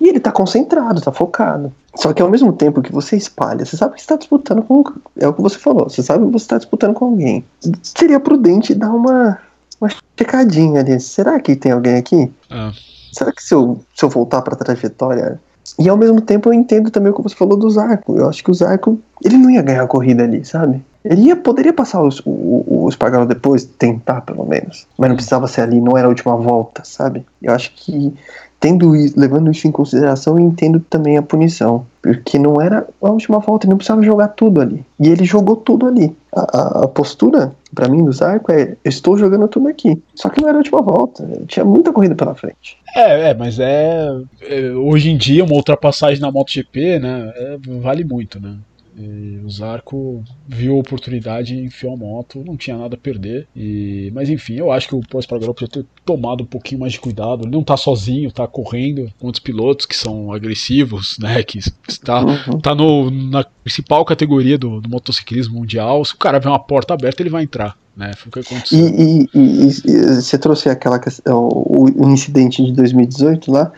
E 0.00 0.08
ele 0.08 0.20
tá 0.20 0.32
concentrado, 0.32 1.00
tá 1.00 1.12
focado. 1.12 1.72
Só 1.94 2.12
que 2.12 2.22
ao 2.22 2.30
mesmo 2.30 2.52
tempo 2.52 2.80
que 2.80 2.92
você 2.92 3.16
espalha, 3.16 3.64
você 3.64 3.76
sabe 3.76 3.94
que 3.94 4.00
está 4.00 4.16
disputando 4.16 4.62
com. 4.62 4.82
É 5.16 5.28
o 5.28 5.34
que 5.34 5.42
você 5.42 5.58
falou, 5.58 5.88
você 5.88 6.02
sabe 6.02 6.24
que 6.24 6.32
você 6.32 6.44
está 6.44 6.58
disputando 6.58 6.94
com 6.94 7.06
alguém. 7.06 7.44
Seria 7.82 8.18
prudente 8.18 8.74
dar 8.74 8.90
uma, 8.90 9.38
uma 9.80 9.90
checadinha 10.18 10.80
ali. 10.80 10.98
Será 10.98 11.38
que 11.38 11.54
tem 11.54 11.72
alguém 11.72 11.96
aqui? 11.96 12.32
Ah. 12.50 12.72
Será 13.12 13.30
que 13.30 13.42
se 13.42 13.54
eu, 13.54 13.78
se 13.94 14.04
eu 14.04 14.08
voltar 14.08 14.40
pra 14.42 14.56
trajetória. 14.56 15.38
E 15.78 15.88
ao 15.88 15.96
mesmo 15.96 16.20
tempo 16.20 16.48
eu 16.48 16.54
entendo 16.54 16.90
também 16.90 17.12
o 17.12 17.14
que 17.14 17.22
você 17.22 17.34
falou 17.34 17.56
do 17.56 17.70
Zarco. 17.70 18.16
Eu 18.16 18.28
acho 18.28 18.42
que 18.42 18.50
o 18.50 18.54
Zarco, 18.54 18.98
ele 19.22 19.36
não 19.36 19.50
ia 19.50 19.62
ganhar 19.62 19.82
a 19.82 19.86
corrida 19.86 20.24
ali, 20.24 20.44
sabe? 20.44 20.82
Ele 21.04 21.22
ia, 21.22 21.36
poderia 21.36 21.72
passar 21.72 22.02
os, 22.02 22.20
o, 22.24 22.64
o 22.66 22.88
Espargaró 22.88 23.24
depois, 23.24 23.64
tentar 23.64 24.20
pelo 24.20 24.44
menos. 24.44 24.86
Mas 24.96 25.08
não 25.08 25.16
precisava 25.16 25.48
ser 25.48 25.62
ali, 25.62 25.80
não 25.80 25.96
era 25.96 26.06
a 26.06 26.10
última 26.10 26.36
volta, 26.36 26.82
sabe? 26.84 27.24
Eu 27.42 27.52
acho 27.52 27.72
que 27.74 28.14
tendo 28.62 28.94
isso, 28.94 29.18
levando 29.18 29.50
isso 29.50 29.66
em 29.66 29.72
consideração, 29.72 30.38
eu 30.38 30.44
entendo 30.44 30.78
também 30.88 31.18
a 31.18 31.22
punição. 31.22 31.84
Porque 32.00 32.38
não 32.38 32.60
era 32.60 32.86
a 33.02 33.10
última 33.10 33.40
volta, 33.40 33.66
ele 33.66 33.70
não 33.70 33.76
precisava 33.76 34.02
jogar 34.04 34.28
tudo 34.28 34.60
ali. 34.60 34.84
E 35.00 35.08
ele 35.08 35.24
jogou 35.24 35.56
tudo 35.56 35.86
ali. 35.86 36.16
A, 36.34 36.40
a, 36.40 36.84
a 36.84 36.88
postura, 36.88 37.52
para 37.74 37.88
mim, 37.88 38.04
do 38.04 38.12
Zarco 38.12 38.52
é: 38.52 38.76
eu 38.84 38.88
estou 38.88 39.18
jogando 39.18 39.48
tudo 39.48 39.66
aqui. 39.66 40.00
Só 40.14 40.28
que 40.28 40.40
não 40.40 40.48
era 40.48 40.58
a 40.58 40.60
última 40.60 40.80
volta, 40.80 41.28
tinha 41.48 41.64
muita 41.64 41.92
corrida 41.92 42.14
pela 42.14 42.36
frente. 42.36 42.78
É, 42.94 43.30
é 43.30 43.34
mas 43.34 43.58
é, 43.58 44.08
é 44.42 44.70
Hoje 44.70 45.10
em 45.10 45.16
dia, 45.16 45.44
uma 45.44 45.54
ultrapassagem 45.54 46.20
na 46.20 46.30
MotoGP, 46.30 47.00
né? 47.00 47.32
É, 47.34 47.58
vale 47.80 48.04
muito, 48.04 48.40
né? 48.40 48.56
E 48.96 49.40
o 49.44 49.50
Zarco 49.50 50.22
viu 50.46 50.74
a 50.74 50.78
oportunidade 50.78 51.58
enfiou 51.58 51.94
a 51.94 51.96
moto, 51.96 52.44
não 52.46 52.56
tinha 52.56 52.76
nada 52.76 52.94
a 52.94 52.98
perder. 52.98 53.46
E, 53.56 54.10
mas 54.14 54.28
enfim, 54.28 54.54
eu 54.54 54.70
acho 54.70 54.88
que 54.88 54.94
o 54.94 55.00
pós-Pargaró 55.00 55.52
podia 55.52 55.68
ter 55.68 55.86
tomado 56.04 56.42
um 56.42 56.46
pouquinho 56.46 56.80
mais 56.80 56.92
de 56.92 57.00
cuidado. 57.00 57.44
Ele 57.44 57.50
não 57.50 57.64
tá 57.64 57.76
sozinho, 57.76 58.30
tá 58.30 58.46
correndo 58.46 59.12
com 59.18 59.26
outros 59.26 59.42
pilotos 59.42 59.86
que 59.86 59.96
são 59.96 60.32
agressivos, 60.32 61.18
né? 61.18 61.42
Que 61.42 61.58
está 61.88 62.24
uhum. 62.24 62.60
tá 62.60 62.74
no, 62.74 63.10
na 63.10 63.44
principal 63.64 64.04
categoria 64.04 64.58
do, 64.58 64.80
do 64.80 64.88
motociclismo 64.88 65.58
mundial. 65.58 66.04
Se 66.04 66.14
o 66.14 66.18
cara 66.18 66.38
vê 66.38 66.48
uma 66.48 66.58
porta 66.58 66.94
aberta, 66.94 67.22
ele 67.22 67.30
vai 67.30 67.44
entrar. 67.44 67.76
Né, 67.94 68.10
foi 68.16 68.30
o 68.30 68.32
que 68.32 68.40
aconteceu. 68.40 68.78
E, 68.78 69.22
e, 69.22 69.28
e, 69.34 69.66
e 69.66 70.22
você 70.22 70.38
trouxe 70.38 70.70
aquela 70.70 70.98
o, 71.26 72.06
o 72.06 72.10
incidente 72.10 72.64
de 72.64 72.72
2018 72.72 73.52
lá. 73.52 73.70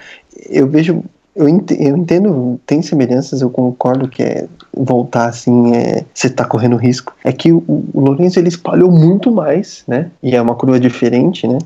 Eu 0.49 0.69
vejo 0.69 1.05
eu 1.37 1.49
entendo, 1.97 2.61
tem 2.65 2.81
semelhanças, 2.81 3.41
eu 3.41 3.51
concordo 3.51 4.09
que 4.09 4.23
é 4.23 4.47
voltar 4.73 5.27
assim, 5.27 5.75
é, 5.75 6.05
você 6.15 6.31
tá 6.31 6.45
correndo 6.45 6.77
risco. 6.77 7.15
É 7.25 7.33
que 7.33 7.53
o, 7.53 7.65
o 7.67 8.01
Lourenço 8.01 8.39
ele 8.39 8.49
espalhou 8.49 8.91
muito 8.91 9.33
mais, 9.33 9.83
né? 9.87 10.11
E 10.23 10.35
é 10.35 10.41
uma 10.41 10.55
curva 10.55 10.79
diferente, 10.79 11.47
né? 11.47 11.59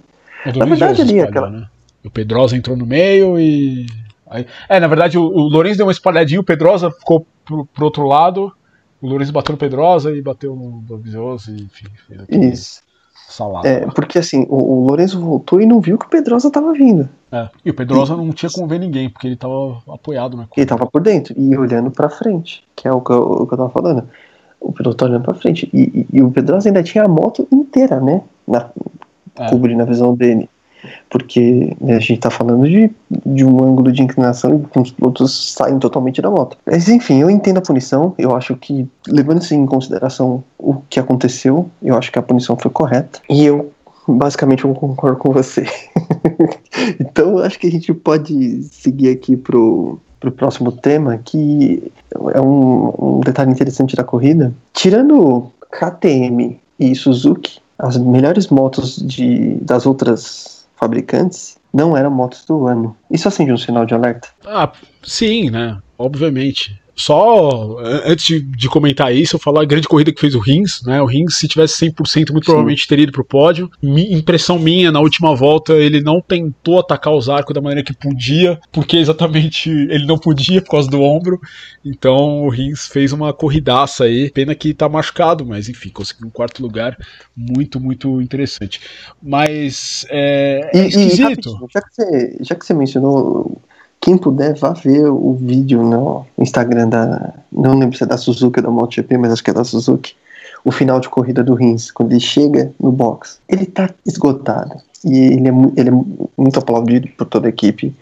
Na 0.57 0.65
verdade 0.65 1.03
ali 1.03 1.21
aquela... 1.21 1.51
né? 1.51 1.67
O 2.05 2.11
Pedrosa 2.11 2.57
entrou 2.57 2.77
no 2.77 2.87
meio 2.87 3.39
e 3.39 3.87
Aí, 4.31 4.47
é, 4.69 4.79
na 4.79 4.87
verdade, 4.87 5.17
o, 5.17 5.23
o 5.23 5.49
Lourenço 5.49 5.79
deu 5.79 5.87
uma 5.87 5.93
espalhadinha, 5.93 6.41
o 6.41 6.45
Pedrosa 6.45 6.91
ficou 6.91 7.27
pro, 7.47 7.65
pro 7.65 7.85
outro 7.87 8.07
lado, 8.07 8.53
o 9.01 9.09
Lourenço 9.09 9.33
bateu 9.33 9.53
no 9.53 9.59
Pedrosa 9.59 10.15
e 10.15 10.21
bateu 10.21 10.55
no 10.55 10.83
Dovizioso, 10.83 11.51
enfim. 11.51 11.87
Isso 12.29 12.83
salada. 13.29 13.69
É, 13.69 13.87
porque 13.87 14.19
assim, 14.19 14.47
o, 14.49 14.57
o 14.57 14.87
Lourenço 14.87 15.21
voltou 15.21 15.61
e 15.61 15.67
não 15.67 15.81
viu 15.81 15.99
que 15.99 16.07
o 16.07 16.09
Pedrosa 16.09 16.51
tava 16.51 16.73
vindo. 16.73 17.09
É, 17.31 17.49
e 17.65 17.71
o 17.71 17.75
Pedrosa 17.75 18.15
e... 18.15 18.17
não 18.17 18.33
tinha 18.33 18.51
como 18.51 18.67
ver 18.67 18.81
ninguém, 18.81 19.11
porque 19.11 19.27
ele 19.27 19.37
tava 19.37 19.83
apoiado 19.89 20.37
na 20.37 20.47
Ele 20.57 20.67
tava 20.67 20.87
por 20.87 21.03
dentro 21.03 21.35
e 21.37 21.57
olhando 21.57 21.91
pra 21.91 22.09
frente, 22.09 22.65
que 22.75 22.89
é 22.89 22.93
o 22.93 23.01
que 23.01 23.13
eu, 23.13 23.23
o 23.23 23.47
que 23.47 23.55
eu 23.55 23.59
tava 23.59 23.71
falando. 23.71 24.09
O 24.61 24.73
piloto 24.73 24.97
tá 24.97 25.05
olhando 25.05 25.23
pra 25.23 25.35
frente. 25.35 25.71
E, 25.73 25.81
e, 25.81 26.19
e, 26.19 26.23
o 26.23 26.31
Pedrosa 26.31 26.69
ainda 26.69 26.83
tinha 26.83 27.05
a 27.05 27.09
moto 27.09 27.47
inteira, 27.53 28.01
né? 28.01 28.23
Na, 28.47 28.71
é. 29.37 29.51
Cobrindo 29.51 29.83
a 29.83 29.87
visão 29.87 30.17
dele 30.17 30.49
porque 31.11 31.77
né, 31.81 31.97
a 31.97 31.99
gente 31.99 32.15
está 32.15 32.31
falando 32.31 32.69
de, 32.69 32.91
de 33.27 33.45
um 33.45 33.63
ângulo 33.63 33.93
de 33.93 34.03
inclinação 34.03 34.65
e 34.75 34.79
os 34.79 34.91
pilotos 34.91 35.55
saem 35.55 35.79
totalmente 35.79 36.21
da 36.23 36.31
moto. 36.31 36.57
Mas 36.67 36.89
enfim, 36.89 37.21
eu 37.21 37.31
entendo 37.31 37.59
a 37.59 37.63
punição, 37.63 38.15
eu 38.19 38.35
acho 38.35 38.57
que, 38.57 38.87
levando-se 39.07 39.55
em 39.55 39.67
consideração 39.67 40.43
o 40.59 40.77
que 40.89 41.01
aconteceu, 41.01 41.69
eu 41.83 41.97
acho 41.97 42.13
que 42.13 42.19
a 42.19 42.23
punição 42.23 42.57
foi 42.57 42.71
correta. 42.71 43.21
E 43.29 43.45
eu 43.45 43.73
basicamente 44.07 44.65
eu 44.65 44.75
concordo 44.75 45.19
com 45.19 45.33
você. 45.33 45.67
então 46.99 47.39
acho 47.39 47.59
que 47.59 47.67
a 47.67 47.71
gente 47.71 47.93
pode 47.93 48.63
seguir 48.63 49.11
aqui 49.11 49.37
pro, 49.37 49.99
pro 50.19 50.33
próximo 50.33 50.73
tema, 50.73 51.19
que 51.19 51.93
é 52.33 52.41
um, 52.41 52.93
um 52.99 53.21
detalhe 53.21 53.51
interessante 53.51 53.95
da 53.95 54.05
corrida. 54.05 54.53
Tirando 54.73 55.51
KTM 55.71 56.59
e 56.79 56.95
Suzuki, 56.95 57.59
as 57.79 57.97
melhores 57.97 58.49
motos 58.49 58.97
de, 58.97 59.55
das 59.57 59.87
outras 59.87 60.58
fabricantes 60.79 61.59
não 61.73 61.97
eram 61.97 62.11
motos 62.11 62.45
do 62.45 62.67
ano. 62.67 62.97
Isso 63.11 63.29
acende 63.29 63.53
um 63.53 63.57
sinal 63.59 63.85
de 63.85 63.95
alerta? 63.95 64.29
Ah, 64.47 64.73
sim, 65.03 65.51
né? 65.51 65.79
Obviamente. 65.99 66.81
Só 66.99 67.79
antes 68.05 68.43
de, 68.45 68.69
comentar 68.69 69.15
isso, 69.15 69.37
eu 69.37 69.41
falar 69.41 69.63
a 69.63 69.65
grande 69.65 69.87
corrida 69.87 70.13
que 70.13 70.21
fez 70.21 70.35
o 70.35 70.41
Rins, 70.41 70.83
né? 70.83 71.01
O 71.01 71.07
Rins, 71.07 71.37
se 71.37 71.47
tivesse 71.47 71.87
100%, 71.87 72.33
muito 72.33 72.45
Sim. 72.45 72.51
provavelmente 72.51 72.89
teria 72.89 73.05
ido 73.05 73.13
pro 73.13 73.25
pódio. 73.25 73.71
Mi, 73.81 74.13
impressão 74.13 74.59
minha, 74.59 74.91
na 74.91 74.99
última 74.99 75.33
volta, 75.37 75.75
ele 75.75 76.01
não 76.01 76.21
tentou 76.21 76.81
atacar 76.81 77.15
os 77.15 77.29
arcos 77.29 77.55
da 77.55 77.61
maneira 77.61 77.85
que 77.85 77.95
podia, 77.95 78.59
porque 78.73 78.97
exatamente 78.97 79.71
ele 79.89 80.07
não 80.07 80.19
podia 80.19 80.61
por 80.61 80.73
causa 80.73 80.91
do 80.91 81.01
ombro. 81.01 81.41
Então 81.85 82.45
o 82.45 82.49
Rins 82.49 82.89
fez 82.89 83.13
uma 83.13 83.33
corridaça 83.33 84.03
aí. 84.03 84.29
Pena 84.33 84.53
que 84.57 84.75
tá 84.75 84.89
machucado, 84.89 85.47
mas 85.47 85.69
enfim, 85.69 85.91
conseguiu 85.91 86.27
um 86.27 86.31
quarto 86.31 86.61
lugar 86.61 86.99
muito, 87.37 87.79
muito 87.79 88.21
interessante. 88.21 88.81
Mas 89.23 90.05
é, 90.11 90.69
é 90.75 90.89
esquisito. 90.89 91.49
E, 91.49 91.73
já, 91.73 91.81
que 91.81 91.95
você, 91.95 92.39
já 92.41 92.55
que 92.57 92.67
você 92.67 92.75
mencionou 92.75 93.57
quem 94.09 94.17
puder, 94.17 94.55
vá 94.55 94.73
ver 94.73 95.07
o 95.11 95.35
vídeo 95.35 95.83
no 95.83 96.25
Instagram 96.39 96.89
da. 96.89 97.35
Não 97.53 97.79
lembro 97.79 97.95
se 97.95 98.05
é 98.05 98.07
da 98.07 98.17
Suzuki 98.17 98.59
ou 98.59 98.65
da 98.65 98.71
MotoGP, 98.71 99.19
mas 99.19 99.33
acho 99.35 99.45
que 99.45 99.51
é 99.51 99.53
da 99.53 99.65
Suzuki. 99.65 100.17
O 100.65 100.73
final 100.73 100.99
de 100.99 101.11
corrida 101.11 101.45
do 101.45 101.53
Rins, 101.53 101.91
quando 101.91 102.13
ele 102.13 102.21
chega 102.21 102.73
no 102.81 102.91
box. 102.91 103.39
Ele 103.47 103.67
tá 103.67 103.91
esgotado. 104.07 104.77
E 105.05 105.15
ele 105.15 105.49
é, 105.49 105.53
ele 105.77 105.91
é 105.91 106.28
muito 106.39 106.59
aplaudido 106.59 107.09
por 107.17 107.27
toda 107.27 107.49
a 107.49 107.51
equipe 107.51 107.95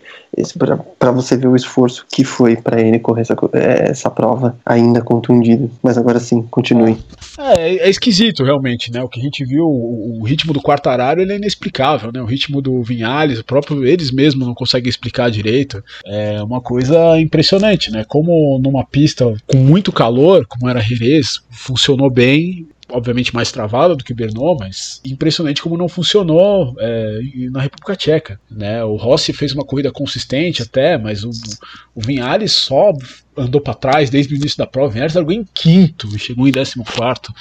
para 0.99 1.11
você 1.11 1.37
ver 1.37 1.46
o 1.46 1.57
esforço 1.57 2.05
que 2.11 2.22
foi 2.22 2.57
para 2.57 2.81
ele 2.81 2.99
correr 2.99 3.22
essa, 3.22 3.35
é, 3.55 3.90
essa 3.90 4.11
prova 4.11 4.57
ainda 4.66 5.01
contundido. 5.01 5.70
Mas 5.83 5.96
agora 5.96 6.20
sim, 6.20 6.42
continue. 6.42 6.99
É, 7.38 7.77
é 7.77 7.88
esquisito 7.88 8.44
realmente, 8.44 8.92
né? 8.92 9.03
O 9.03 9.09
que 9.09 9.18
a 9.18 9.22
gente 9.22 9.44
viu, 9.44 9.64
o, 9.64 10.20
o 10.20 10.25
ritmo 10.25 10.53
do 10.53 10.61
Quartararo 10.61 11.20
ele 11.20 11.33
é 11.33 11.37
inexplicável, 11.37 12.11
né? 12.12 12.20
O 12.20 12.27
ritmo 12.27 12.61
do 12.61 12.83
Vinhales, 12.83 13.38
o 13.38 13.44
próprio 13.44 13.87
eles 13.87 14.11
mesmos 14.11 14.46
não 14.46 14.55
conseguem 14.55 14.90
explicar 14.90 15.31
direito. 15.31 15.83
É 16.05 16.42
uma 16.42 16.61
coisa 16.61 17.18
impressionante, 17.18 17.90
né? 17.90 18.05
Como 18.07 18.59
numa 18.59 18.85
pista 18.85 19.25
com 19.46 19.57
muito 19.57 19.90
calor, 19.90 20.46
como 20.46 20.68
era 20.68 20.81
Jerez, 20.81 21.40
funcionou 21.51 22.11
bem, 22.11 22.66
obviamente 22.88 23.35
mais 23.35 23.51
travada 23.51 23.96
do 23.96 24.05
que 24.05 24.12
o 24.12 24.16
Bernot, 24.16 24.59
mas 24.61 25.01
impressionante 25.05 25.62
como 25.62 25.77
não 25.77 25.88
funcionou 25.88 26.75
é, 26.79 27.20
na 27.51 27.61
República 27.61 27.96
Tcheca. 27.96 28.40
Né? 28.51 28.83
O 28.85 28.96
Rossi 28.96 29.33
fez 29.33 29.53
uma 29.53 29.64
corrida 29.64 29.90
consistente 29.90 30.62
até, 30.62 30.96
mas 30.96 31.25
o, 31.25 31.31
o 31.94 32.01
Vinhares 32.01 32.53
só 32.53 32.92
andou 33.37 33.61
para 33.61 33.75
trás 33.75 34.11
desde 34.11 34.35
o 34.35 34.37
início 34.37 34.59
da 34.59 34.66
prova. 34.66 34.92
Vinhares 34.92 35.14
largou 35.14 35.33
em 35.33 35.44
quinto 35.55 36.09
e 36.14 36.18
chegou 36.18 36.46
em 36.46 36.53
décimo 36.53 36.85
quarto. 36.85 37.33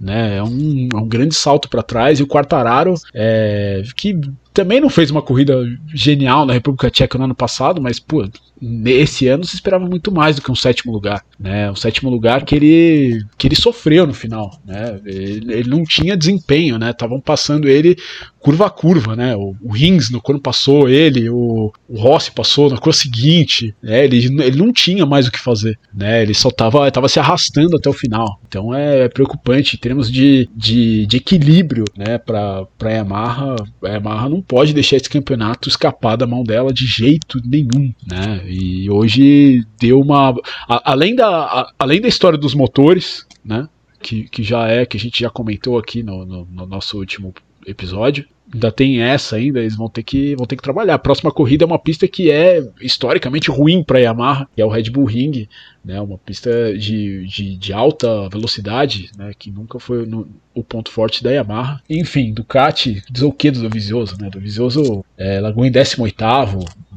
Né? 0.00 0.36
É, 0.36 0.42
um, 0.42 0.88
é 0.92 0.96
um 0.96 1.08
grande 1.08 1.34
salto 1.34 1.68
para 1.68 1.82
trás. 1.82 2.20
E 2.20 2.22
o 2.22 2.26
Quartararo, 2.26 2.94
é, 3.14 3.82
que 3.96 4.18
também 4.54 4.80
não 4.80 4.88
fez 4.88 5.10
uma 5.10 5.20
corrida 5.20 5.66
genial 5.92 6.46
na 6.46 6.52
República 6.52 6.88
Tcheca 6.88 7.18
no 7.18 7.24
ano 7.24 7.34
passado, 7.34 7.82
mas 7.82 7.98
pô, 7.98 8.24
nesse 8.62 9.26
ano 9.26 9.44
se 9.44 9.56
esperava 9.56 9.84
muito 9.84 10.12
mais 10.12 10.36
do 10.36 10.42
que 10.42 10.50
um 10.50 10.54
sétimo 10.54 10.92
lugar, 10.92 11.24
né? 11.38 11.68
Um 11.70 11.74
sétimo 11.74 12.08
lugar 12.08 12.44
que 12.44 12.54
ele 12.54 13.24
que 13.36 13.48
ele 13.48 13.56
sofreu 13.56 14.06
no 14.06 14.14
final, 14.14 14.56
né? 14.64 15.00
Ele, 15.04 15.52
ele 15.52 15.68
não 15.68 15.82
tinha 15.82 16.16
desempenho, 16.16 16.78
né? 16.78 16.90
Estavam 16.90 17.20
passando 17.20 17.68
ele 17.68 17.96
curva 18.38 18.66
a 18.66 18.70
curva, 18.70 19.16
né? 19.16 19.34
O, 19.34 19.56
o 19.60 19.72
Rins, 19.72 20.08
no, 20.08 20.20
quando 20.20 20.40
passou 20.40 20.88
ele, 20.88 21.28
o, 21.28 21.72
o 21.88 21.98
Rossi 21.98 22.30
passou 22.30 22.70
na 22.70 22.78
curva 22.78 22.96
seguinte, 22.96 23.74
né? 23.82 24.04
Ele, 24.04 24.18
ele 24.40 24.56
não 24.56 24.72
tinha 24.72 25.04
mais 25.04 25.26
o 25.26 25.32
que 25.32 25.42
fazer, 25.44 25.78
né? 25.92 26.22
Ele 26.22 26.34
só 26.34 26.48
estava 26.48 26.90
tava 26.90 27.08
se 27.08 27.20
arrastando 27.20 27.76
até 27.76 27.88
o 27.88 27.92
final. 27.92 28.40
Então 28.48 28.74
é, 28.74 29.02
é 29.04 29.08
preocupante 29.08 29.76
em 29.76 29.78
termos 29.78 30.10
de, 30.10 30.48
de, 30.54 31.06
de 31.06 31.16
equilíbrio, 31.16 31.84
né? 31.96 32.18
Para 32.18 32.66
a 32.82 32.88
Yamaha, 32.88 33.56
a 33.84 33.88
Yamaha 33.88 34.28
não 34.28 34.40
pode 34.40 34.72
deixar 34.72 34.96
esse 34.96 35.08
campeonato 35.08 35.68
escapar 35.68 36.16
da 36.16 36.26
mão 36.26 36.42
dela 36.42 36.72
de 36.72 36.86
jeito 36.86 37.40
nenhum, 37.44 37.92
né? 38.06 38.42
E 38.46 38.90
hoje 38.90 39.64
deu 39.78 40.00
uma. 40.00 40.34
A, 40.68 40.92
além, 40.92 41.14
da, 41.14 41.28
a, 41.28 41.72
além 41.78 42.00
da 42.00 42.08
história 42.08 42.38
dos 42.38 42.54
motores, 42.54 43.26
né? 43.44 43.68
Que, 44.00 44.24
que 44.24 44.42
já 44.42 44.68
é, 44.68 44.84
que 44.84 44.96
a 44.96 45.00
gente 45.00 45.20
já 45.20 45.30
comentou 45.30 45.78
aqui 45.78 46.02
no, 46.02 46.26
no, 46.26 46.44
no 46.50 46.66
nosso 46.66 46.98
último 46.98 47.32
episódio. 47.66 48.26
Ainda 48.52 48.70
tem 48.70 49.00
essa 49.00 49.36
ainda, 49.36 49.60
eles 49.60 49.74
vão 49.74 49.88
ter 49.88 50.02
que 50.02 50.36
vão 50.36 50.46
ter 50.46 50.56
que 50.56 50.62
trabalhar. 50.62 50.94
A 50.94 50.98
próxima 50.98 51.32
corrida 51.32 51.64
é 51.64 51.66
uma 51.66 51.78
pista 51.78 52.06
que 52.06 52.30
é 52.30 52.62
historicamente 52.80 53.50
ruim 53.50 53.82
para 53.82 53.98
Yamaha, 53.98 54.46
que 54.54 54.60
é 54.60 54.64
o 54.64 54.68
Red 54.68 54.90
Bull 54.90 55.06
Ring, 55.06 55.48
né? 55.84 56.00
Uma 56.00 56.18
pista 56.18 56.76
de, 56.76 57.26
de, 57.26 57.56
de 57.56 57.72
alta 57.72 58.28
velocidade, 58.28 59.10
né? 59.16 59.32
Que 59.38 59.50
nunca 59.50 59.78
foi 59.78 60.06
no, 60.06 60.26
o 60.54 60.64
ponto 60.64 60.90
forte 60.90 61.22
da 61.22 61.30
Yamaha. 61.30 61.80
Enfim, 61.88 62.32
Ducati, 62.32 63.02
diz 63.10 63.22
o 63.22 63.32
que 63.32 63.50
do 63.50 63.60
Dovizioso, 63.60 64.16
né? 64.20 64.30
Dovizioso 64.30 65.04
é, 65.18 65.40
largou 65.40 65.64
em 65.64 65.70
18 65.70 66.14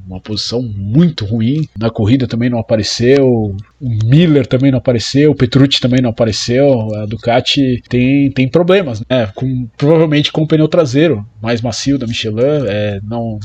uma 0.08 0.22
posição 0.22 0.62
muito 0.62 1.26
ruim. 1.26 1.68
Na 1.78 1.90
corrida 1.90 2.28
também 2.28 2.50
não 2.50 2.60
apareceu, 2.60 3.28
o 3.28 3.90
Miller 4.06 4.48
também 4.48 4.72
não 4.72 4.78
apareceu, 4.78 5.32
o 5.32 5.36
Petrucci 5.36 5.82
também 5.82 6.02
não 6.02 6.10
apareceu. 6.10 6.96
A 6.96 7.06
Ducati 7.06 7.84
tem, 7.90 8.32
tem 8.32 8.48
problemas, 8.48 9.04
né? 9.10 9.28
Com, 9.36 9.68
provavelmente 9.76 10.32
com 10.32 10.44
o 10.44 10.48
pneu 10.48 10.68
traseiro 10.68 11.28
mais 11.42 11.62
macio 11.62 11.98
da 11.98 12.08
Michelin, 12.08 12.66
é, 12.68 13.00
não, 13.04 13.38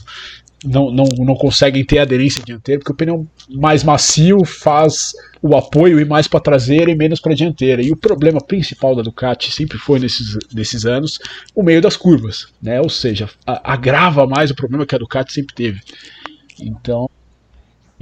não, 0.65 0.91
não, 0.91 1.05
não 1.19 1.35
conseguem 1.35 1.85
ter 1.85 1.99
aderência 1.99 2.43
dianteira, 2.45 2.81
porque 2.81 2.93
o 2.93 2.97
pneu 2.97 3.27
mais 3.51 3.83
macio 3.83 4.45
faz 4.45 5.13
o 5.41 5.57
apoio 5.57 5.99
ir 5.99 6.07
mais 6.07 6.29
para 6.29 6.39
a 6.39 6.43
traseira 6.43 6.91
e 6.91 6.95
menos 6.95 7.21
para 7.21 7.33
a 7.33 7.35
dianteira. 7.35 7.83
E 7.83 7.91
o 7.91 7.97
problema 7.97 8.41
principal 8.41 8.95
da 8.95 9.03
Ducati 9.03 9.51
sempre 9.51 9.77
foi 9.79 9.99
nesses, 9.99 10.39
nesses 10.53 10.87
anos 10.87 11.19
o 11.55 11.63
meio 11.63 11.81
das 11.81 11.97
curvas, 11.97 12.49
né? 12.63 12.81
Ou 12.81 12.89
seja, 12.89 13.29
a, 13.47 13.73
agrava 13.73 14.27
mais 14.27 14.51
o 14.51 14.55
problema 14.55 14.87
que 14.87 14.95
a 14.95 14.99
Ducati 14.99 15.33
sempre 15.33 15.55
teve. 15.55 15.81
Então, 16.61 17.11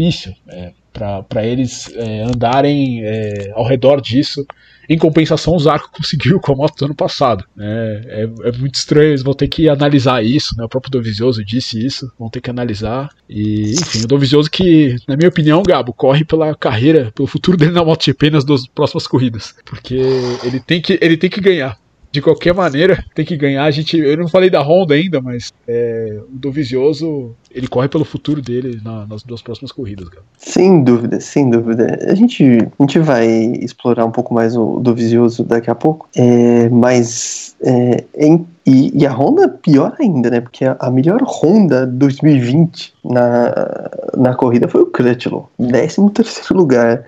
difícil 0.00 0.34
é, 0.48 0.72
para 0.92 1.46
eles 1.46 1.92
é, 1.94 2.22
andarem 2.22 3.04
é, 3.04 3.52
ao 3.54 3.66
redor 3.66 4.00
disso. 4.00 4.46
Em 4.88 4.98
compensação, 4.98 5.54
o 5.54 5.58
Zarco 5.58 5.90
conseguiu 5.94 6.40
com 6.40 6.52
a 6.52 6.56
moto 6.56 6.76
do 6.76 6.84
ano 6.86 6.94
passado. 6.94 7.44
Né? 7.54 8.02
É, 8.06 8.22
é, 8.22 8.52
muito 8.58 8.74
estranho, 8.74 9.10
eles 9.10 9.22
vão 9.22 9.34
ter 9.34 9.46
que 9.46 9.68
analisar 9.68 10.24
isso. 10.24 10.56
Né? 10.56 10.64
O 10.64 10.68
próprio 10.68 10.90
Dovizioso 10.90 11.44
disse 11.44 11.84
isso, 11.84 12.10
vão 12.18 12.28
ter 12.28 12.40
que 12.40 12.50
analisar. 12.50 13.08
E, 13.28 13.72
enfim, 13.72 14.02
o 14.02 14.08
Dovizioso 14.08 14.50
que, 14.50 14.96
na 15.06 15.16
minha 15.16 15.28
opinião, 15.28 15.62
Gabo, 15.62 15.92
corre 15.92 16.24
pela 16.24 16.54
carreira, 16.56 17.12
pelo 17.14 17.28
futuro 17.28 17.56
dele 17.56 17.72
na 17.72 17.84
MotoGP 17.84 18.30
nas 18.30 18.44
duas 18.44 18.66
próximas 18.66 19.06
corridas. 19.06 19.54
Porque 19.64 19.94
ele 20.42 20.58
tem 20.58 20.80
que, 20.80 20.98
ele 21.00 21.16
tem 21.16 21.30
que 21.30 21.40
ganhar 21.40 21.78
de 22.12 22.20
qualquer 22.20 22.54
maneira, 22.54 23.04
tem 23.14 23.24
que 23.24 23.36
ganhar. 23.36 23.64
A 23.64 23.70
gente, 23.70 23.96
eu 23.96 24.16
não 24.16 24.28
falei 24.28 24.50
da 24.50 24.60
Honda 24.60 24.94
ainda, 24.94 25.20
mas 25.20 25.52
é, 25.66 26.20
o 26.28 26.36
Dovizioso 26.36 27.34
ele 27.50 27.66
corre 27.66 27.88
pelo 27.88 28.04
futuro 28.04 28.40
dele 28.40 28.80
na, 28.84 29.06
nas 29.06 29.22
duas 29.22 29.42
próximas 29.42 29.72
corridas. 29.72 30.08
Cara. 30.08 30.22
Sem 30.36 30.82
dúvida, 30.82 31.20
sem 31.20 31.50
dúvida. 31.50 31.98
A 32.08 32.14
gente, 32.14 32.44
a 32.44 32.82
gente 32.82 32.98
vai 32.98 33.26
explorar 33.60 34.04
um 34.04 34.10
pouco 34.10 34.34
mais 34.34 34.56
o 34.56 34.80
Dovizioso 34.80 35.44
daqui 35.44 35.70
a 35.70 35.74
pouco, 35.74 36.08
é, 36.16 36.68
mas 36.68 37.56
é, 37.62 38.04
em, 38.16 38.46
e, 38.66 39.02
e, 39.02 39.06
a 39.06 39.12
Honda 39.12 39.48
pior 39.48 39.94
ainda, 39.98 40.30
né? 40.30 40.40
Porque 40.40 40.64
a, 40.64 40.76
a 40.78 40.90
melhor 40.90 41.22
Honda 41.22 41.86
2020 41.86 42.94
na, 43.04 43.90
na 44.16 44.34
corrida 44.34 44.68
foi 44.68 44.82
o 44.82 44.86
Crutchlow, 44.86 45.48
13 45.58 46.10
terceiro 46.10 46.56
lugar. 46.56 47.04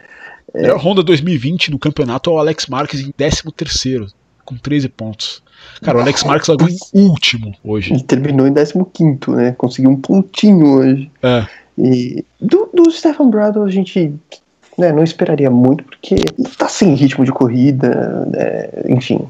A 0.54 0.76
Honda 0.76 1.02
2020 1.02 1.70
no 1.70 1.78
campeonato 1.78 2.28
é 2.28 2.32
o 2.32 2.38
Alex 2.38 2.66
Marques 2.66 3.00
em 3.00 3.10
13 3.12 3.44
terceiro 3.56 4.06
com 4.44 4.56
13 4.56 4.88
pontos. 4.88 5.42
Cara, 5.82 5.98
o 5.98 6.00
Alex 6.00 6.24
Marques 6.24 6.48
largou 6.48 6.68
em 6.68 7.08
último 7.08 7.54
hoje. 7.64 7.94
E 7.94 8.02
terminou 8.02 8.46
em 8.46 8.54
15, 8.54 9.18
né? 9.28 9.52
Conseguiu 9.52 9.90
um 9.90 9.96
pontinho 9.96 10.78
hoje. 10.78 11.10
É. 11.22 11.46
E 11.78 12.24
do, 12.40 12.68
do 12.72 12.90
Stefan 12.90 13.30
Bradl 13.30 13.62
a 13.62 13.70
gente 13.70 14.14
né, 14.76 14.92
não 14.92 15.02
esperaria 15.02 15.50
muito, 15.50 15.84
porque 15.84 16.16
tá 16.58 16.68
sem 16.68 16.94
ritmo 16.94 17.24
de 17.24 17.32
corrida, 17.32 18.26
né, 18.26 18.68
enfim. 18.88 19.20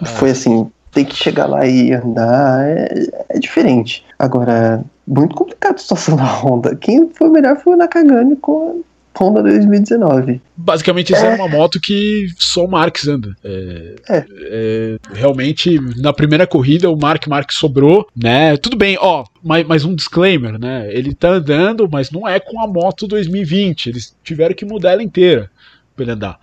É. 0.00 0.06
Foi 0.06 0.30
assim, 0.30 0.70
tem 0.92 1.04
que 1.04 1.14
chegar 1.14 1.46
lá 1.46 1.66
e 1.66 1.92
andar, 1.92 2.68
é, 2.68 3.06
é, 3.28 3.38
diferente. 3.38 4.04
Agora, 4.18 4.82
muito 5.06 5.34
complicada 5.34 5.76
a 5.76 5.78
situação 5.78 6.16
da 6.16 6.24
Honda. 6.24 6.76
Quem 6.76 7.08
foi 7.10 7.28
melhor 7.28 7.56
foi 7.56 7.74
o 7.74 7.76
Nakagami 7.76 8.36
com 8.36 8.82
Honda 9.18 9.42
2019. 9.42 10.40
Basicamente, 10.56 11.12
isso 11.12 11.24
é. 11.24 11.34
uma 11.34 11.48
moto 11.48 11.80
que 11.80 12.28
só 12.38 12.64
o 12.64 12.70
Marx 12.70 13.06
anda. 13.08 13.36
É, 13.44 13.94
é. 14.08 14.26
É, 14.30 14.98
realmente, 15.12 15.78
na 15.96 16.12
primeira 16.12 16.46
corrida, 16.46 16.90
o 16.90 16.96
Mark 16.96 17.26
Mark 17.26 17.50
sobrou, 17.52 18.06
né? 18.16 18.56
Tudo 18.56 18.76
bem, 18.76 18.96
ó, 19.00 19.24
mais, 19.42 19.66
mais 19.66 19.84
um 19.84 19.94
disclaimer, 19.94 20.58
né? 20.58 20.88
Ele 20.92 21.14
tá 21.14 21.30
andando, 21.30 21.88
mas 21.90 22.10
não 22.10 22.26
é 22.26 22.38
com 22.38 22.62
a 22.62 22.66
moto 22.66 23.06
2020. 23.06 23.88
Eles 23.88 24.16
tiveram 24.22 24.54
que 24.54 24.64
mudar 24.64 24.92
ela 24.92 25.02
inteira 25.02 25.50
pra 25.94 26.04
ele 26.04 26.12
andar. 26.12 26.38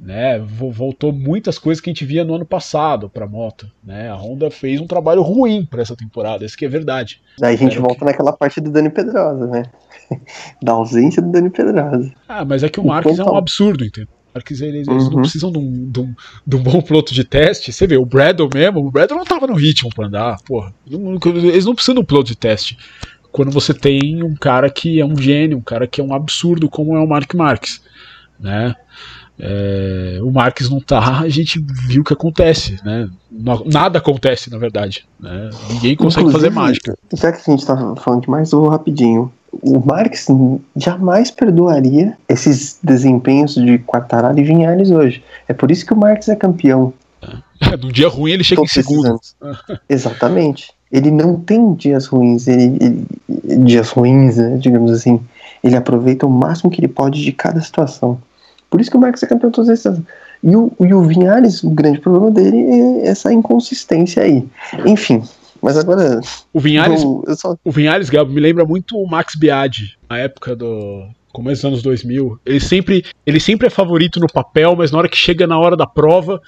Né? 0.00 0.38
Voltou 0.38 1.12
muitas 1.12 1.58
coisas 1.58 1.80
que 1.80 1.90
a 1.90 1.92
gente 1.92 2.06
via 2.06 2.24
no 2.24 2.34
ano 2.34 2.46
passado 2.46 3.10
para 3.10 3.26
moto, 3.26 3.70
né? 3.84 4.08
A 4.08 4.14
Honda 4.14 4.50
fez 4.50 4.80
um 4.80 4.86
trabalho 4.86 5.20
ruim 5.20 5.64
para 5.64 5.82
essa 5.82 5.94
temporada, 5.94 6.44
isso 6.44 6.56
que 6.56 6.64
é 6.64 6.68
verdade. 6.68 7.20
Daí 7.38 7.54
a 7.54 7.58
gente 7.58 7.78
volta 7.78 7.98
que... 7.98 8.04
naquela 8.06 8.32
parte 8.32 8.60
do 8.60 8.70
Dani 8.70 8.88
Pedrosa, 8.88 9.46
né? 9.46 9.64
da 10.62 10.72
ausência 10.72 11.20
do 11.20 11.30
Dani 11.30 11.50
Pedrosa. 11.50 12.10
Ah, 12.26 12.44
mas 12.44 12.62
é 12.62 12.68
que 12.68 12.80
o 12.80 12.84
Marques 12.84 13.18
é 13.18 13.24
um 13.24 13.36
absurdo, 13.36 13.84
entendeu? 13.84 14.08
Marques, 14.34 14.60
eles, 14.60 14.88
eles 14.88 15.04
uhum. 15.04 15.10
não 15.10 15.20
precisam 15.20 15.52
de 15.52 15.58
um, 15.58 15.90
de, 15.90 16.00
um, 16.00 16.14
de 16.46 16.56
um, 16.56 16.62
bom 16.62 16.80
piloto 16.80 17.12
de 17.12 17.24
teste. 17.24 17.72
Você 17.72 17.86
vê, 17.86 17.96
o 17.96 18.06
Bradle 18.06 18.48
mesmo, 18.52 18.86
o 18.86 18.90
Bradle 18.90 19.18
não 19.18 19.24
tava 19.24 19.46
no 19.46 19.54
ritmo 19.54 19.90
pra 19.94 20.06
andar, 20.06 20.40
porra. 20.42 20.72
Eles 20.86 21.64
não 21.64 21.74
precisam 21.74 21.94
de 21.96 22.00
um 22.00 22.04
piloto 22.04 22.28
de 22.28 22.36
teste. 22.36 22.78
Quando 23.32 23.50
você 23.50 23.74
tem 23.74 24.22
um 24.22 24.34
cara 24.34 24.70
que 24.70 25.00
é 25.00 25.04
um 25.04 25.16
gênio, 25.16 25.58
um 25.58 25.62
cara 25.62 25.86
que 25.86 26.00
é 26.00 26.04
um 26.04 26.14
absurdo, 26.14 26.70
como 26.70 26.96
é 26.96 27.00
o 27.00 27.06
Mark 27.06 27.34
Marques, 27.34 27.82
né? 28.38 28.74
É, 29.40 30.18
o 30.22 30.30
Marques 30.30 30.68
não 30.68 30.80
tá, 30.80 31.20
a 31.20 31.28
gente 31.28 31.64
viu 31.86 32.02
o 32.02 32.04
que 32.04 32.12
acontece, 32.12 32.78
né? 32.84 33.08
Nada 33.66 33.98
acontece, 33.98 34.50
na 34.50 34.58
verdade. 34.58 35.06
Né? 35.18 35.50
Ninguém 35.70 35.96
consegue 35.96 36.28
Inclusive, 36.28 36.52
fazer 36.52 36.60
mágica. 36.60 36.98
Já 37.12 37.32
que 37.32 37.50
a 37.50 37.54
gente 37.54 37.64
tá 37.64 37.94
falando 37.96 38.22
demais, 38.22 38.52
eu 38.52 38.60
vou 38.60 38.68
rapidinho 38.68 39.32
o 39.52 39.80
Marx 39.84 40.26
jamais 40.76 41.30
perdoaria 41.30 42.16
esses 42.28 42.78
desempenhos 42.82 43.54
de 43.54 43.78
Quartararo 43.78 44.38
e 44.38 44.44
Vinhares 44.44 44.90
hoje. 44.90 45.22
É 45.48 45.52
por 45.52 45.70
isso 45.70 45.84
que 45.84 45.92
o 45.92 45.96
Marx 45.96 46.28
é 46.28 46.36
campeão. 46.36 46.92
É, 47.60 47.76
num 47.76 47.90
dia 47.90 48.08
ruim 48.08 48.32
ele 48.32 48.44
chega 48.44 48.62
em 48.62 48.66
segundo. 48.66 49.18
Exatamente. 49.88 50.72
Ele 50.90 51.10
não 51.10 51.38
tem 51.38 51.74
dias 51.74 52.06
ruins, 52.06 52.48
ele, 52.48 52.76
ele 52.80 53.06
dias 53.64 53.90
ruins, 53.90 54.36
né, 54.36 54.56
digamos 54.56 54.90
assim. 54.90 55.20
Ele 55.62 55.76
aproveita 55.76 56.26
o 56.26 56.30
máximo 56.30 56.70
que 56.70 56.80
ele 56.80 56.88
pode 56.88 57.22
de 57.22 57.32
cada 57.32 57.60
situação. 57.60 58.20
Por 58.70 58.80
isso 58.80 58.90
que 58.90 58.96
o 58.96 59.00
Marx 59.00 59.22
é 59.22 59.26
campeão 59.26 59.50
todos 59.50 59.68
esses 59.68 59.84
anos. 59.84 60.00
E 60.42 60.56
o, 60.56 60.72
e 60.80 60.94
o 60.94 61.02
Vinhares, 61.02 61.62
o 61.62 61.70
grande 61.70 61.98
problema 61.98 62.30
dele 62.30 62.56
é 62.56 63.08
essa 63.08 63.32
inconsistência 63.32 64.22
aí. 64.22 64.46
Enfim, 64.86 65.22
mas 65.60 65.76
agora. 65.76 66.20
O 66.52 66.60
Vinhares, 66.60 67.02
só... 67.36 67.56
o 67.64 67.70
Vinhares 67.70 68.08
Gabo, 68.08 68.32
me 68.32 68.40
lembra 68.40 68.64
muito 68.64 68.96
o 68.96 69.06
Max 69.08 69.34
Biaggi, 69.34 69.96
na 70.08 70.18
época 70.18 70.56
do. 70.56 71.08
Começo 71.32 71.62
dos 71.62 71.64
anos 71.64 71.82
2000. 71.82 72.40
Ele 72.44 72.58
sempre, 72.58 73.04
ele 73.24 73.38
sempre 73.38 73.68
é 73.68 73.70
favorito 73.70 74.18
no 74.18 74.26
papel, 74.26 74.74
mas 74.74 74.90
na 74.90 74.98
hora 74.98 75.08
que 75.08 75.16
chega 75.16 75.46
na 75.46 75.56
hora 75.56 75.76
da 75.76 75.86
prova, 75.86 76.42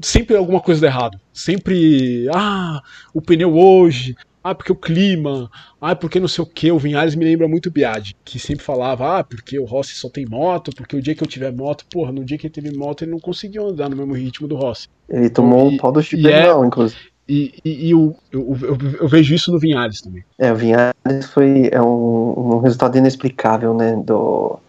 sempre 0.00 0.36
alguma 0.36 0.60
coisa 0.60 0.80
de 0.80 0.86
errado. 0.86 1.18
Sempre. 1.32 2.28
Ah, 2.32 2.80
o 3.12 3.20
pneu 3.20 3.56
hoje. 3.56 4.14
Ah, 4.48 4.54
porque 4.54 4.70
o 4.70 4.76
clima. 4.76 5.50
Ah, 5.80 5.96
porque 5.96 6.20
não 6.20 6.28
sei 6.28 6.44
o 6.44 6.46
que. 6.46 6.70
O 6.70 6.78
Vinhares 6.78 7.16
me 7.16 7.24
lembra 7.24 7.48
muito 7.48 7.66
o 7.66 7.70
Biaggi, 7.72 8.14
que 8.24 8.38
sempre 8.38 8.64
falava: 8.64 9.18
Ah, 9.18 9.24
porque 9.24 9.58
o 9.58 9.64
Rossi 9.64 9.96
só 9.96 10.08
tem 10.08 10.24
moto, 10.24 10.70
porque 10.76 10.94
o 10.94 11.02
dia 11.02 11.16
que 11.16 11.22
eu 11.24 11.26
tiver 11.26 11.52
moto, 11.52 11.84
porra, 11.90 12.12
no 12.12 12.24
dia 12.24 12.38
que 12.38 12.46
ele 12.46 12.54
teve 12.54 12.72
moto 12.76 13.02
ele 13.02 13.10
não 13.10 13.18
conseguiu 13.18 13.66
andar 13.66 13.90
no 13.90 13.96
mesmo 13.96 14.14
ritmo 14.14 14.46
do 14.46 14.54
Rossi. 14.54 14.86
Ele 15.08 15.28
tomou 15.30 15.66
um 15.66 15.76
pau 15.76 15.90
do 15.90 16.00
Chipper, 16.00 16.32
é, 16.32 16.64
inclusive. 16.64 17.00
E, 17.28 17.54
e, 17.64 17.88
e 17.88 17.90
eu, 17.90 18.16
eu, 18.30 18.56
eu, 18.62 18.78
eu, 19.00 19.08
vejo 19.08 19.34
isso 19.34 19.50
no 19.50 19.58
Vinhares 19.58 20.00
também. 20.00 20.22
É, 20.38 20.52
o 20.52 20.54
Vinhares 20.54 21.26
foi 21.34 21.68
é 21.72 21.82
um, 21.82 22.54
um 22.54 22.58
resultado 22.60 22.96
inexplicável, 22.96 23.74
né? 23.74 23.96
Do 23.96 24.60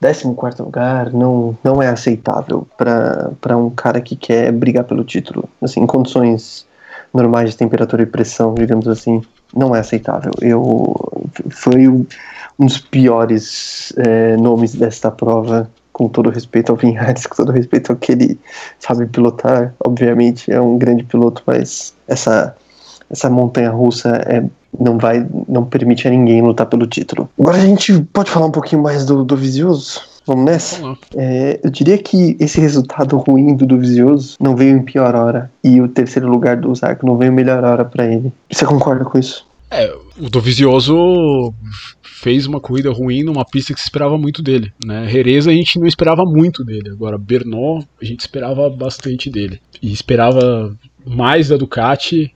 14 0.00 0.62
lugar 0.62 1.12
não, 1.12 1.58
não 1.64 1.82
é 1.82 1.88
aceitável 1.88 2.64
para 2.76 3.56
um 3.56 3.70
cara 3.70 4.00
que 4.00 4.14
quer 4.14 4.52
brigar 4.52 4.84
pelo 4.84 5.02
título. 5.02 5.48
Assim, 5.60 5.80
em 5.80 5.86
condições 5.86 6.64
normais 7.12 7.50
de 7.50 7.56
temperatura 7.56 8.02
e 8.02 8.06
pressão, 8.06 8.54
digamos 8.54 8.86
assim, 8.88 9.22
não 9.54 9.74
é 9.74 9.80
aceitável. 9.80 10.32
Eu, 10.40 10.94
foi 11.50 11.88
um 11.88 12.06
dos 12.58 12.78
piores 12.78 13.92
é, 13.96 14.36
nomes 14.36 14.74
desta 14.74 15.10
prova 15.10 15.70
com 15.92 16.08
todo 16.08 16.30
respeito 16.30 16.70
ao 16.70 16.76
Vinhares, 16.76 17.26
com 17.28 17.36
todo 17.36 17.52
respeito 17.52 17.90
ao 17.90 17.96
que 17.96 18.12
ele 18.12 18.40
sabe 18.78 19.06
pilotar, 19.06 19.74
obviamente 19.84 20.50
é 20.50 20.60
um 20.60 20.78
grande 20.78 21.04
piloto, 21.04 21.42
mas 21.46 21.94
essa 22.06 22.56
essa 23.10 23.28
montanha 23.28 23.70
russa 23.70 24.22
é, 24.24 24.44
não 24.78 24.96
vai 24.96 25.26
não 25.48 25.64
permite 25.64 26.06
a 26.06 26.10
ninguém 26.10 26.40
lutar 26.40 26.66
pelo 26.66 26.86
título. 26.86 27.28
Agora 27.38 27.56
a 27.56 27.60
gente 27.60 28.00
pode 28.12 28.30
falar 28.30 28.46
um 28.46 28.52
pouquinho 28.52 28.82
mais 28.82 29.04
do, 29.04 29.24
do 29.24 29.36
Vizioso? 29.36 30.00
Vamos 30.26 30.44
nessa? 30.44 30.96
É, 31.16 31.58
eu 31.62 31.70
diria 31.70 31.98
que 31.98 32.36
esse 32.38 32.60
resultado 32.60 33.16
ruim 33.16 33.56
do 33.56 33.66
Dovizioso 33.66 34.36
não 34.40 34.54
veio 34.54 34.76
em 34.76 34.82
pior 34.82 35.14
hora 35.14 35.50
e 35.64 35.80
o 35.80 35.88
terceiro 35.88 36.28
lugar 36.28 36.56
do 36.56 36.74
Zarco 36.74 37.06
não 37.06 37.16
veio 37.16 37.32
em 37.32 37.34
melhor 37.34 37.64
hora 37.64 37.84
para 37.84 38.06
ele. 38.06 38.32
Você 38.50 38.64
concorda 38.64 39.04
com 39.04 39.18
isso? 39.18 39.46
É, 39.70 39.92
o 40.18 40.28
Dovizioso 40.28 41.54
fez 42.02 42.46
uma 42.46 42.60
corrida 42.60 42.92
ruim 42.92 43.22
numa 43.22 43.44
pista 43.44 43.72
que 43.72 43.80
se 43.80 43.86
esperava 43.86 44.18
muito 44.18 44.42
dele. 44.42 44.72
Né? 44.84 45.08
Jerez 45.08 45.46
a 45.46 45.52
gente 45.52 45.78
não 45.78 45.86
esperava 45.86 46.24
muito 46.24 46.62
dele. 46.62 46.90
Agora, 46.90 47.16
Bernot, 47.16 47.86
a 48.00 48.04
gente 48.04 48.20
esperava 48.20 48.68
bastante 48.68 49.30
dele. 49.30 49.60
E 49.80 49.92
esperava 49.92 50.76
mais 51.04 51.48
da 51.48 51.56
Ducati. 51.56 52.34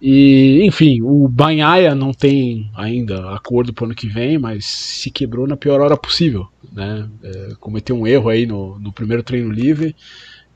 E, 0.00 0.60
enfim, 0.64 1.02
o 1.02 1.26
Banhaia 1.26 1.94
não 1.94 2.12
tem 2.12 2.70
ainda 2.74 3.34
acordo 3.34 3.72
para 3.72 3.82
o 3.82 3.86
ano 3.86 3.94
que 3.94 4.06
vem, 4.06 4.38
mas 4.38 4.64
se 4.64 5.10
quebrou 5.10 5.46
na 5.46 5.56
pior 5.56 5.80
hora 5.80 5.96
possível. 5.96 6.46
Né? 6.72 7.08
É, 7.22 7.54
cometeu 7.58 7.96
um 7.96 8.06
erro 8.06 8.28
aí 8.28 8.46
no, 8.46 8.78
no 8.78 8.92
primeiro 8.92 9.22
treino 9.22 9.50
livre 9.50 9.96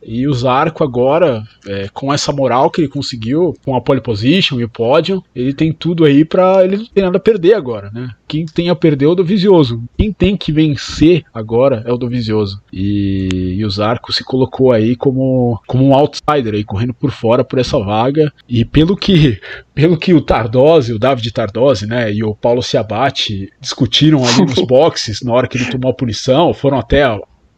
e 0.04 0.26
o 0.26 0.34
Zarco 0.34 0.82
agora, 0.82 1.42
é, 1.66 1.88
com 1.92 2.12
essa 2.12 2.32
moral 2.32 2.70
que 2.70 2.80
ele 2.80 2.88
conseguiu, 2.88 3.54
com 3.64 3.76
a 3.76 3.80
pole 3.80 4.00
position 4.00 4.58
e 4.60 4.64
o 4.64 4.68
pódio, 4.68 5.22
ele 5.34 5.52
tem 5.52 5.72
tudo 5.72 6.04
aí 6.04 6.24
para 6.24 6.64
ele 6.64 6.76
não 6.76 6.86
ter 6.86 7.02
nada 7.02 7.16
a 7.16 7.20
perder 7.20 7.54
agora, 7.54 7.90
né? 7.92 8.10
Quem 8.26 8.46
tem 8.46 8.70
a 8.70 8.74
perder 8.74 9.04
é 9.04 9.08
o 9.08 9.14
do 9.14 9.24
Visioso. 9.24 9.82
Quem 9.96 10.12
tem 10.12 10.36
que 10.36 10.50
vencer 10.50 11.22
agora 11.34 11.82
é 11.86 11.92
o 11.92 11.98
do 11.98 12.08
Visioso. 12.08 12.62
E, 12.72 13.56
e 13.58 13.64
o 13.64 13.70
Zarco 13.70 14.12
se 14.12 14.24
colocou 14.24 14.72
aí 14.72 14.96
como, 14.96 15.60
como 15.66 15.84
um 15.84 15.94
outsider 15.94 16.54
aí, 16.54 16.64
correndo 16.64 16.94
por 16.94 17.10
fora 17.10 17.44
por 17.44 17.58
essa 17.58 17.78
vaga. 17.78 18.32
E 18.48 18.64
pelo 18.64 18.96
que 18.96 19.38
pelo 19.74 19.96
que 19.96 20.12
o 20.12 20.20
Tardosi, 20.20 20.92
o 20.92 20.98
David 20.98 21.30
Tardosi, 21.32 21.86
né, 21.86 22.12
e 22.12 22.22
o 22.22 22.34
Paulo 22.34 22.62
Ciabatti 22.62 23.50
discutiram 23.60 24.22
ali 24.24 24.42
nos 24.44 24.60
boxes 24.66 25.22
na 25.22 25.32
hora 25.32 25.48
que 25.48 25.56
ele 25.56 25.70
tomou 25.70 25.90
a 25.90 25.94
punição, 25.94 26.52
foram 26.52 26.78
até 26.78 27.04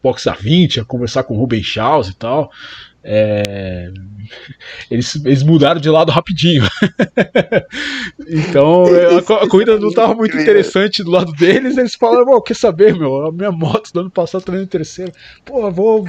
box 0.04 0.26
a 0.26 0.34
20, 0.34 0.80
a 0.80 0.84
conversar 0.84 1.24
com 1.24 1.34
o 1.34 1.38
Ruben 1.38 1.62
Chaus 1.62 2.08
e 2.08 2.14
tal. 2.14 2.52
É, 3.06 3.90
eles, 4.90 5.14
eles 5.24 5.42
mudaram 5.42 5.80
de 5.80 5.88
lado 5.90 6.12
rapidinho. 6.12 6.62
então 8.28 8.84
a, 9.40 9.44
a, 9.44 9.48
corrida 9.48 9.78
não 9.78 9.88
estava 9.88 10.14
muito 10.14 10.36
interessante 10.36 11.02
do 11.02 11.10
lado 11.10 11.32
deles. 11.32 11.78
Eles 11.78 11.94
falaram: 11.94 12.40
quer 12.42 12.54
saber, 12.56 12.94
meu? 12.96 13.26
A 13.26 13.32
minha 13.32 13.50
moto 13.50 13.90
do 13.92 14.00
ano 14.00 14.10
passado 14.10 14.44
tá 14.44 14.56
em 14.56 14.66
terceiro. 14.66 15.12
Pô, 15.44 15.70
vou. 15.70 16.06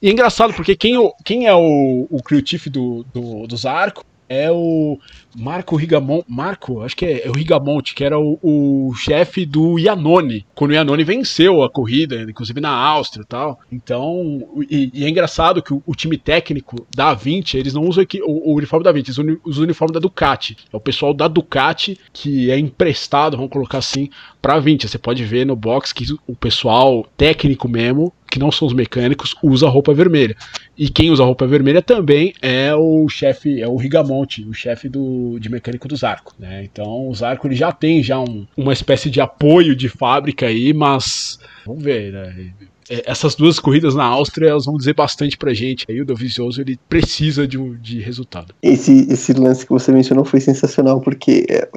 E 0.00 0.08
é 0.08 0.12
engraçado, 0.12 0.54
porque 0.54 0.76
quem, 0.76 0.96
quem 1.24 1.46
é 1.46 1.54
o, 1.54 2.06
o 2.10 2.22
crew 2.22 2.42
chief 2.44 2.68
do, 2.68 3.04
do, 3.12 3.46
dos 3.46 3.66
arcos 3.66 4.04
é 4.28 4.50
o 4.50 4.98
Marco 5.36 5.76
Rigamon, 5.76 6.22
Marco, 6.26 6.82
acho 6.82 6.96
que 6.96 7.04
é, 7.04 7.26
é 7.26 7.30
o 7.30 7.32
Rigamonte, 7.32 7.94
que 7.94 8.04
era 8.04 8.18
o, 8.18 8.38
o 8.42 8.94
chefe 8.94 9.44
do 9.44 9.78
Iannone, 9.78 10.46
quando 10.54 10.70
o 10.70 10.74
Iannone 10.74 11.04
venceu 11.04 11.62
a 11.62 11.70
corrida, 11.70 12.22
inclusive 12.22 12.60
na 12.60 12.70
Áustria 12.70 13.22
e 13.22 13.26
tal. 13.26 13.60
Então, 13.70 14.48
e, 14.70 14.90
e 14.92 15.04
é 15.04 15.08
engraçado 15.08 15.62
que 15.62 15.72
o, 15.72 15.82
o, 15.86 15.94
time 15.94 16.16
técnico 16.16 16.86
da 16.94 17.14
20, 17.14 17.56
eles 17.56 17.74
não 17.74 17.82
usam 17.82 18.04
o, 18.22 18.52
o 18.52 18.56
uniforme 18.56 18.84
da 18.84 18.92
20, 18.92 19.08
eles 19.08 19.18
usam 19.18 19.62
o 19.62 19.64
uniforme 19.64 19.92
da 19.92 20.00
Ducati. 20.00 20.56
É 20.72 20.76
o 20.76 20.80
pessoal 20.80 21.12
da 21.12 21.28
Ducati 21.28 21.98
que 22.12 22.50
é 22.50 22.58
emprestado, 22.58 23.36
vamos 23.36 23.52
colocar 23.52 23.78
assim, 23.78 24.08
para 24.40 24.58
20. 24.58 24.88
Você 24.88 24.98
pode 24.98 25.24
ver 25.24 25.44
no 25.44 25.56
box 25.56 25.92
que 25.92 26.06
o 26.26 26.34
pessoal 26.34 27.06
técnico 27.16 27.68
mesmo 27.68 28.12
que 28.36 28.40
não 28.40 28.52
são 28.52 28.68
os 28.68 28.74
mecânicos, 28.74 29.34
usa 29.42 29.66
roupa 29.66 29.94
vermelha. 29.94 30.36
E 30.76 30.90
quem 30.90 31.10
usa 31.10 31.24
roupa 31.24 31.46
vermelha 31.46 31.80
também 31.80 32.34
é 32.42 32.74
o 32.74 33.08
chefe, 33.08 33.62
é 33.62 33.66
o 33.66 33.76
Rigamonte, 33.76 34.44
o 34.44 34.52
chefe 34.52 34.90
do, 34.90 35.38
de 35.40 35.48
mecânico 35.48 35.88
dos 35.88 36.04
arcos. 36.04 36.34
Né? 36.38 36.64
Então, 36.64 37.08
os 37.08 37.22
arcos 37.22 37.46
ele 37.46 37.56
já 37.56 37.72
tem 37.72 38.02
já 38.02 38.20
um, 38.20 38.46
uma 38.54 38.74
espécie 38.74 39.08
de 39.08 39.22
apoio 39.22 39.74
de 39.74 39.88
fábrica 39.88 40.46
aí, 40.46 40.74
mas 40.74 41.38
vamos 41.64 41.82
ver, 41.82 42.12
né? 42.12 42.52
É, 42.88 43.10
essas 43.10 43.34
duas 43.34 43.58
corridas 43.58 43.94
na 43.94 44.04
Áustria 44.04 44.50
elas 44.50 44.66
vão 44.66 44.76
dizer 44.76 44.94
bastante 44.94 45.36
pra 45.36 45.54
gente. 45.54 45.86
Aí 45.88 46.00
o 46.00 46.04
Dovizioso 46.04 46.60
ele 46.60 46.78
precisa 46.88 47.48
de, 47.48 47.58
de 47.78 48.00
resultado. 48.00 48.54
Esse, 48.62 49.10
esse 49.10 49.32
lance 49.32 49.64
que 49.64 49.72
você 49.72 49.90
mencionou 49.90 50.24
foi 50.24 50.40
sensacional 50.40 51.00
porque 51.00 51.46
é, 51.48 51.68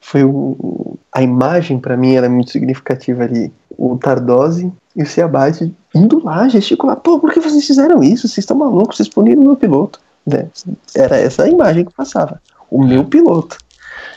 foi 0.00 0.24
o, 0.24 0.98
a 1.12 1.22
imagem 1.22 1.78
para 1.78 1.96
mim 1.96 2.14
era 2.14 2.26
é 2.26 2.28
muito 2.30 2.50
significativa 2.50 3.24
ali. 3.24 3.52
O 3.76 3.96
Tardosi 3.96 4.72
e 4.98 5.02
o 5.02 5.06
Ciabate 5.06 5.72
indo 5.94 6.22
lá 6.24 6.48
gesticular. 6.48 6.96
Pô, 6.96 7.20
por 7.20 7.32
que 7.32 7.38
vocês 7.38 7.64
fizeram 7.64 8.02
isso? 8.02 8.26
Vocês 8.26 8.38
estão 8.38 8.56
malucos? 8.56 8.96
Vocês 8.96 9.08
puniram 9.08 9.42
o 9.42 9.44
meu 9.44 9.56
piloto. 9.56 10.00
Né? 10.26 10.48
Era 10.92 11.16
essa 11.16 11.44
a 11.44 11.48
imagem 11.48 11.84
que 11.84 11.94
passava. 11.94 12.42
O 12.68 12.84
meu 12.84 13.04
piloto. 13.04 13.56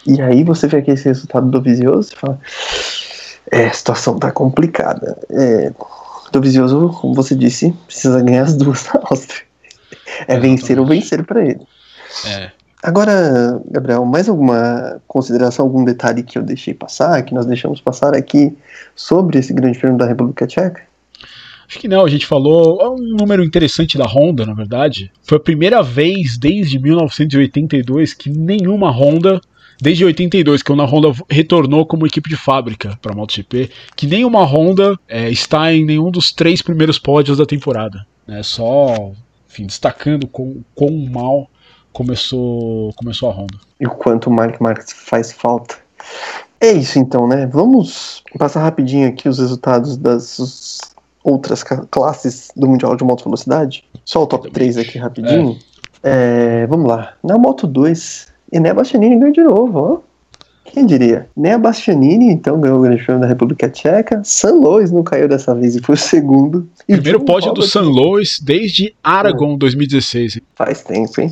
E 0.08 0.20
aí 0.20 0.44
você 0.44 0.68
vê 0.68 0.78
aquele 0.78 1.00
resultado 1.00 1.48
do 1.52 1.62
Vizioso 1.62 2.14
e 2.14 2.16
fala. 2.16 2.40
É, 3.52 3.68
a 3.68 3.74
situação 3.74 4.18
tá 4.18 4.32
complicada. 4.32 5.16
É, 5.30 5.72
do 6.32 6.42
Vizioso, 6.42 6.90
como 7.00 7.14
você 7.14 7.36
disse, 7.36 7.72
precisa 7.86 8.20
ganhar 8.24 8.44
as 8.44 8.56
duas 8.56 8.86
na 8.86 9.02
Áustria. 9.04 9.44
É 10.28 10.40
vencer 10.40 10.80
ou 10.80 10.86
vencer 10.88 11.24
para 11.24 11.46
ele. 11.46 11.62
É. 12.26 12.52
Agora, 12.84 13.62
Gabriel, 13.70 14.06
mais 14.06 14.28
alguma 14.28 15.00
consideração, 15.08 15.66
algum 15.66 15.86
detalhe 15.86 16.24
que 16.24 16.38
eu 16.38 16.44
deixei 16.44 16.74
passar, 16.74 17.22
que 17.24 17.34
nós 17.34 17.46
deixamos 17.46 17.80
passar 17.80 18.16
aqui 18.16 18.58
sobre 18.96 19.38
esse 19.38 19.54
grande 19.54 19.78
prêmio 19.78 19.98
da 19.98 20.08
República 20.08 20.48
Tcheca? 20.48 20.82
Acho 21.68 21.80
que 21.80 21.88
não, 21.88 22.04
a 22.04 22.10
gente 22.10 22.26
falou 22.26 22.82
é 22.82 22.90
um 22.90 22.98
número 22.98 23.44
interessante 23.44 23.98
da 23.98 24.06
Honda, 24.06 24.46
na 24.46 24.54
verdade. 24.54 25.12
Foi 25.22 25.38
a 25.38 25.42
primeira 25.42 25.82
vez 25.82 26.38
desde 26.38 26.80
1982 26.80 28.14
que 28.14 28.30
nenhuma 28.30 28.92
Honda 28.92 29.40
desde 29.82 30.06
82, 30.06 30.62
que 30.62 30.72
a 30.72 30.76
Honda 30.76 31.12
retornou 31.28 31.86
como 31.88 32.06
equipe 32.06 32.30
de 32.30 32.36
fábrica 32.36 33.00
para 33.02 33.14
a 33.14 33.16
MotoGP, 33.16 33.72
que 33.96 34.06
nenhuma 34.06 34.44
Honda 34.44 34.96
é, 35.08 35.30
está 35.32 35.74
em 35.74 35.84
nenhum 35.84 36.12
dos 36.12 36.32
três 36.32 36.62
primeiros 36.62 37.00
pódios 37.00 37.40
da 37.40 37.48
temporada. 37.48 38.06
Né? 38.28 38.44
Só 38.44 39.12
enfim, 39.50 39.66
destacando 39.66 40.28
com 40.28 40.62
quão 40.74 40.92
mal 40.92 41.50
começou, 41.94 42.94
começou 42.96 43.30
a 43.30 43.34
Honda. 43.34 43.58
E 43.80 43.86
o 43.86 43.92
quanto 43.92 44.30
o 44.30 44.34
Mark 44.34 44.60
Marques 44.60 44.92
faz 44.92 45.32
falta. 45.32 45.76
É 46.60 46.72
isso 46.72 47.00
então, 47.00 47.28
né? 47.28 47.48
Vamos 47.48 48.24
passar 48.38 48.62
rapidinho 48.62 49.08
aqui 49.08 49.28
os 49.28 49.40
resultados 49.40 49.98
das 49.98 50.80
outras 51.24 51.64
classes 51.64 52.52
do 52.56 52.68
Mundial 52.68 52.96
de 52.96 53.04
Moto 53.04 53.24
Velocidade. 53.24 53.84
Só 54.06 54.24
o 54.24 54.28
top 54.28 54.52
3 54.52 54.78
aqui 54.78 54.98
rapidinho. 54.98 55.58
É. 56.04 56.64
É, 56.64 56.68
vamos 56.68 56.88
lá. 56.88 57.14
Na 57.24 57.38
Moto 57.38 57.68
2, 57.68 58.28
Ené 58.52 58.74
Bastianini 58.74 59.18
ganhou 59.18 59.34
de 59.34 59.44
novo, 59.44 59.80
ó. 59.80 60.12
Quem 60.66 60.86
diria? 60.86 61.28
A 61.54 61.58
Bastianini, 61.58 62.32
então, 62.32 62.60
ganhou 62.60 62.80
o 62.80 62.82
Grande 62.82 63.04
Prêmio 63.04 63.22
da 63.22 63.28
República 63.28 63.70
Tcheca. 63.70 64.22
San 64.24 64.54
Lois 64.54 64.92
não 64.92 65.04
caiu 65.04 65.28
dessa 65.28 65.54
vez 65.54 65.76
e 65.76 65.82
foi 65.82 65.96
o 65.96 65.98
segundo. 65.98 66.68
E 66.88 66.94
Primeiro 66.94 67.26
pódio 67.26 67.52
do 67.52 67.62
San 67.64 67.82
Lois 67.82 68.40
desde 68.40 68.96
Aragon 69.04 69.58
2016. 69.58 70.40
Faz 70.56 70.82
tempo, 70.84 71.20
hein? 71.20 71.32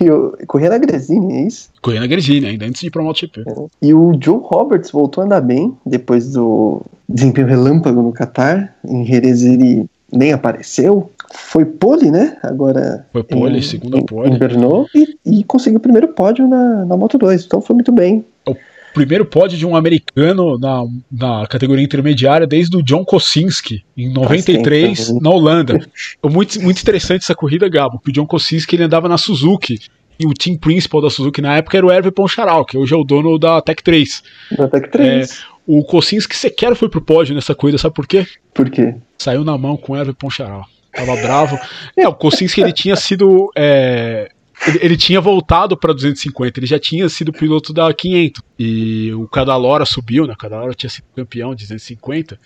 E 0.00 0.10
o, 0.10 0.36
corria 0.46 0.70
na 0.70 0.78
Gresini, 0.78 1.34
é 1.34 1.42
isso? 1.46 1.70
Corria 1.82 2.00
na 2.00 2.06
Gresini, 2.06 2.46
ainda 2.46 2.66
antes 2.66 2.80
de 2.80 2.86
ir 2.86 2.90
para 2.90 3.02
o 3.02 3.04
MotoGP. 3.04 3.40
É. 3.46 3.54
E 3.82 3.94
o 3.94 4.18
Joe 4.20 4.40
Roberts 4.42 4.90
voltou 4.90 5.22
a 5.22 5.24
andar 5.26 5.40
bem 5.40 5.76
depois 5.84 6.32
do 6.32 6.82
desempenho 7.08 7.46
relâmpago 7.46 8.02
no 8.02 8.12
Qatar. 8.12 8.74
Em 8.86 9.04
Jerez 9.04 9.42
ele 9.42 9.86
nem 10.12 10.32
apareceu. 10.32 11.10
Foi 11.32 11.64
pole, 11.64 12.10
né? 12.10 12.36
Agora. 12.42 13.06
Foi 13.12 13.22
pole, 13.22 13.62
segunda 13.62 14.02
pole. 14.02 14.34
Invernou 14.34 14.86
e, 14.94 15.16
e 15.24 15.44
conseguiu 15.44 15.78
o 15.78 15.82
primeiro 15.82 16.08
pódio 16.08 16.48
na, 16.48 16.84
na 16.84 16.96
Moto 16.96 17.18
2. 17.18 17.44
Então 17.44 17.60
foi 17.60 17.74
muito 17.74 17.92
bem. 17.92 18.24
O 18.46 18.54
primeiro 18.92 19.24
pódio 19.24 19.56
de 19.56 19.66
um 19.66 19.76
americano 19.76 20.58
na, 20.58 20.84
na 21.10 21.46
categoria 21.46 21.84
intermediária 21.84 22.46
desde 22.46 22.76
o 22.76 22.82
John 22.82 23.04
Kosinski, 23.04 23.84
em 23.96 24.12
93, 24.12 25.20
na 25.20 25.30
Holanda. 25.30 25.78
muito, 26.24 26.60
muito 26.60 26.80
interessante 26.80 27.22
essa 27.22 27.34
corrida, 27.34 27.68
Gabo, 27.68 27.98
porque 27.98 28.10
o 28.10 28.14
John 28.14 28.26
Kosinski 28.26 28.76
ele 28.76 28.84
andava 28.84 29.08
na 29.08 29.18
Suzuki. 29.18 29.78
E 30.18 30.26
o 30.26 30.34
team 30.34 30.58
principal 30.58 31.00
da 31.00 31.08
Suzuki 31.08 31.40
na 31.40 31.56
época 31.56 31.78
era 31.78 31.86
o 31.86 31.90
Hervé 31.90 32.10
Poncharal, 32.10 32.62
que 32.66 32.76
hoje 32.76 32.92
é 32.92 32.96
o 32.96 33.02
dono 33.02 33.38
da 33.38 33.58
Tech 33.62 33.82
3. 33.82 34.22
Da 34.54 34.68
Tech 34.68 34.90
3. 34.90 35.30
É, 35.30 35.34
o 35.66 35.82
Kosinski 35.82 36.36
sequer 36.36 36.74
foi 36.74 36.90
pro 36.90 37.00
pódio 37.00 37.34
nessa 37.34 37.54
corrida, 37.54 37.78
sabe 37.78 37.94
por 37.94 38.06
quê? 38.06 38.26
Por 38.52 38.68
quê? 38.68 38.96
Saiu 39.16 39.44
na 39.44 39.56
mão 39.56 39.78
com 39.78 39.94
o 39.94 39.96
Hervé 39.96 40.12
Poncharal. 40.12 40.66
Tava 40.92 41.16
bravo. 41.16 41.58
É, 41.96 42.06
o 42.06 42.14
Kosinski 42.14 42.60
ele 42.60 42.72
tinha 42.72 42.96
sido. 42.96 43.50
É, 43.56 44.30
ele, 44.66 44.78
ele, 44.82 44.96
tinha 44.96 45.20
voltado 45.20 45.76
para 45.76 45.92
250, 45.92 46.60
ele 46.60 46.66
já 46.66 46.78
tinha 46.78 47.08
sido 47.08 47.32
piloto 47.32 47.72
da 47.72 47.92
500. 47.92 48.42
E 48.58 49.12
o 49.14 49.26
Cadalora 49.28 49.84
subiu, 49.84 50.26
né? 50.26 50.34
O 50.34 50.36
Cadalora 50.36 50.74
tinha 50.74 50.90
sido 50.90 51.04
campeão 51.14 51.54
de 51.54 51.64
250 51.64 52.38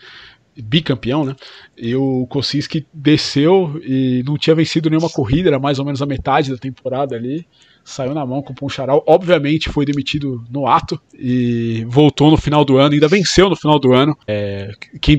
bicampeão, 0.57 1.24
né? 1.24 1.35
E 1.77 1.94
o 1.96 2.27
Kosinski 2.29 2.87
desceu 2.92 3.81
e 3.83 4.22
não 4.24 4.38
tinha 4.38 4.55
vencido 4.55 4.88
nenhuma 4.88 5.11
corrida, 5.11 5.48
era 5.48 5.59
mais 5.59 5.79
ou 5.79 5.85
menos 5.85 6.00
a 6.00 6.07
metade 6.07 6.50
da 6.50 6.57
temporada 6.57 7.16
ali 7.16 7.44
saiu 7.85 8.14
na 8.14 8.24
mão 8.24 8.42
com 8.42 8.53
o 8.53 8.57
Poncharal. 8.57 9.05
Obviamente 9.07 9.68
foi 9.68 9.85
demitido 9.85 10.42
no 10.50 10.66
ato 10.66 11.00
e 11.12 11.85
voltou 11.87 12.31
no 12.31 12.37
final 12.37 12.64
do 12.64 12.79
ano, 12.79 12.94
ainda 12.94 13.09
venceu 13.09 13.50
no 13.50 13.57
final 13.57 13.79
do 13.79 13.92
ano 13.92 14.16
é, 14.27 14.70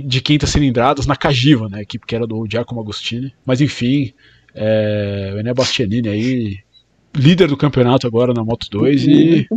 de 0.06 0.22
quinta 0.22 0.48
cilindradas 0.48 1.06
na 1.06 1.16
Cagiva, 1.16 1.70
né? 1.70 1.82
Equipe 1.82 2.06
que 2.06 2.16
era 2.16 2.26
do 2.26 2.46
Giacomo 2.50 2.82
Agostini. 2.82 3.34
Mas 3.46 3.62
enfim, 3.62 4.14
é, 4.54 5.34
o 5.36 5.40
Ené 5.40 5.54
Bastianini 5.54 6.10
aí, 6.10 6.58
líder 7.16 7.48
do 7.48 7.58
campeonato 7.58 8.06
agora 8.06 8.34
na 8.34 8.44
Moto 8.44 8.68
2 8.70 9.04
e 9.08 9.48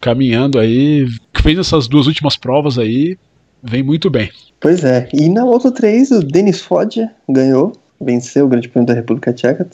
caminhando 0.00 0.58
aí, 0.58 1.06
fez 1.42 1.58
essas 1.58 1.88
duas 1.88 2.06
últimas 2.06 2.36
provas 2.36 2.78
aí, 2.78 3.16
vem 3.62 3.82
muito 3.82 4.10
bem. 4.10 4.30
Pois 4.60 4.84
é, 4.84 5.08
e 5.12 5.28
na 5.28 5.44
Moto 5.44 5.70
3 5.70 6.10
o 6.10 6.22
Denis 6.22 6.60
Foggia 6.60 7.10
ganhou, 7.28 7.72
venceu 8.00 8.46
o 8.46 8.48
Grande 8.48 8.68
Prêmio 8.68 8.86
da 8.86 8.94
República 8.94 9.32
Tcheca. 9.32 9.66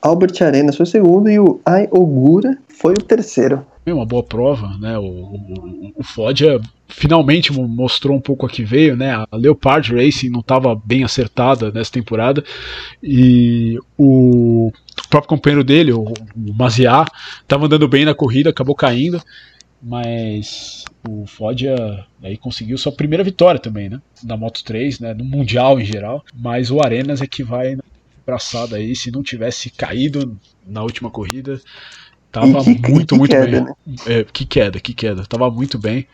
Albert 0.00 0.42
Arenas 0.42 0.76
foi 0.76 0.84
o 0.84 0.86
segundo 0.86 1.28
e 1.30 1.38
o 1.38 1.60
Ai 1.66 1.88
Ogura 1.90 2.56
foi 2.68 2.92
o 2.92 3.02
terceiro. 3.02 3.66
Uma 3.86 4.04
boa 4.04 4.22
prova, 4.22 4.76
né? 4.78 4.98
O, 4.98 5.02
o, 5.02 5.92
o 5.96 6.04
Foggia 6.04 6.60
finalmente 6.86 7.52
mostrou 7.52 8.16
um 8.16 8.20
pouco 8.20 8.44
a 8.44 8.48
que 8.48 8.62
veio, 8.62 8.96
né? 8.96 9.12
A 9.12 9.36
Leopard 9.36 9.94
Racing 9.94 10.28
não 10.28 10.40
estava 10.40 10.74
bem 10.74 11.04
acertada 11.04 11.72
nessa 11.72 11.90
temporada 11.90 12.44
e 13.02 13.78
o 13.96 14.70
próprio 15.08 15.28
companheiro 15.30 15.64
dele, 15.64 15.92
o, 15.92 16.02
o 16.02 16.54
Maziar, 16.54 17.06
estava 17.40 17.64
andando 17.64 17.88
bem 17.88 18.04
na 18.04 18.14
corrida, 18.14 18.50
acabou 18.50 18.74
caindo, 18.74 19.22
mas 19.82 20.84
o 21.08 21.26
Foggia 21.26 22.04
aí 22.22 22.36
conseguiu 22.36 22.76
sua 22.76 22.92
primeira 22.92 23.24
vitória 23.24 23.58
também, 23.58 23.88
né? 23.88 24.00
Na 24.22 24.36
Moto 24.36 24.62
3, 24.64 25.00
né? 25.00 25.14
No 25.14 25.24
Mundial 25.24 25.80
em 25.80 25.84
geral, 25.84 26.22
mas 26.34 26.70
o 26.70 26.80
Arenas 26.80 27.22
é 27.22 27.26
que 27.26 27.42
vai 27.42 27.76
braçada 28.28 28.76
aí, 28.76 28.94
se 28.94 29.10
não 29.10 29.22
tivesse 29.22 29.70
caído 29.70 30.36
na 30.66 30.82
última 30.82 31.10
corrida, 31.10 31.58
tava 32.30 32.62
que, 32.62 32.90
muito, 32.90 33.14
que 33.14 33.18
muito 33.18 33.30
queda, 33.30 33.46
bem. 33.46 33.62
Né? 33.62 33.74
É, 34.06 34.24
que 34.30 34.44
queda, 34.44 34.78
que 34.78 34.92
queda, 34.92 35.24
tava 35.24 35.50
muito 35.50 35.78
bem. 35.78 36.06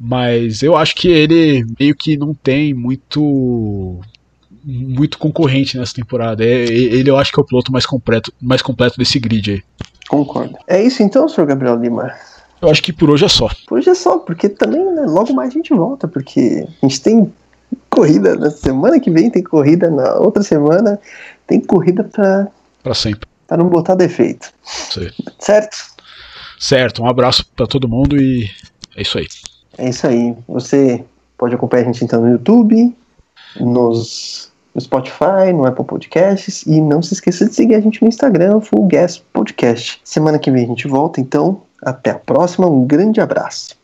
Mas 0.00 0.62
eu 0.62 0.74
acho 0.74 0.94
que 0.94 1.08
ele 1.08 1.66
meio 1.78 1.94
que 1.94 2.16
não 2.16 2.32
tem 2.32 2.72
muito 2.72 4.00
muito 4.64 5.18
concorrente 5.18 5.76
nessa 5.76 5.92
temporada. 5.92 6.42
É, 6.42 6.64
ele 6.64 7.10
eu 7.10 7.18
acho 7.18 7.30
que 7.30 7.38
é 7.38 7.42
o 7.42 7.46
piloto 7.46 7.70
mais 7.70 7.84
completo, 7.84 8.32
mais 8.40 8.62
completo 8.62 8.96
desse 8.96 9.18
grid 9.18 9.50
aí. 9.50 9.62
Concordo. 10.08 10.56
É 10.66 10.82
isso 10.82 11.02
então, 11.02 11.28
senhor 11.28 11.46
Gabriel 11.46 11.76
Lima. 11.76 12.14
Eu 12.62 12.70
acho 12.70 12.82
que 12.82 12.92
por 12.92 13.10
hoje 13.10 13.26
é 13.26 13.28
só. 13.28 13.48
Por 13.66 13.78
hoje 13.78 13.90
é 13.90 13.94
só, 13.94 14.18
porque 14.18 14.48
também 14.48 14.82
né, 14.82 15.02
logo 15.06 15.34
mais 15.34 15.50
a 15.50 15.52
gente 15.52 15.74
volta, 15.74 16.08
porque 16.08 16.66
a 16.82 16.86
gente 16.86 17.00
tem 17.02 17.32
corrida 17.90 18.36
na 18.36 18.50
semana 18.50 18.98
que 18.98 19.10
vem, 19.10 19.30
tem 19.30 19.42
corrida 19.42 19.90
na 19.90 20.14
outra 20.14 20.42
semana, 20.42 20.98
tem 21.48 21.60
corrida 21.60 22.04
para 22.04 22.46
para 22.82 22.94
sempre. 22.94 23.28
Para 23.48 23.56
não 23.56 23.68
botar 23.68 23.96
defeito. 23.96 24.52
Sim. 24.62 25.08
Certo? 25.40 25.76
Certo. 26.60 27.02
Um 27.02 27.08
abraço 27.08 27.44
para 27.56 27.66
todo 27.66 27.88
mundo 27.88 28.16
e 28.16 28.48
é 28.94 29.02
isso 29.02 29.18
aí. 29.18 29.26
É 29.78 29.88
isso 29.88 30.06
aí. 30.06 30.36
Você 30.46 31.04
pode 31.36 31.54
acompanhar 31.54 31.82
a 31.82 31.86
gente 31.86 32.04
então 32.04 32.20
no 32.20 32.30
YouTube, 32.30 32.94
nos, 33.58 34.52
no 34.74 34.80
Spotify, 34.80 35.52
no 35.54 35.66
Apple 35.66 35.84
Podcasts 35.84 36.62
e 36.66 36.80
não 36.80 37.00
se 37.00 37.14
esqueça 37.14 37.46
de 37.46 37.54
seguir 37.54 37.76
a 37.76 37.80
gente 37.80 38.02
no 38.02 38.08
Instagram, 38.08 38.60
Full 38.60 38.86
Gas 38.86 39.18
Podcast. 39.18 40.00
Semana 40.04 40.38
que 40.38 40.50
vem 40.50 40.64
a 40.64 40.68
gente 40.68 40.86
volta, 40.86 41.20
então 41.20 41.62
até 41.82 42.10
a 42.10 42.18
próxima. 42.18 42.66
Um 42.66 42.86
grande 42.86 43.20
abraço. 43.20 43.77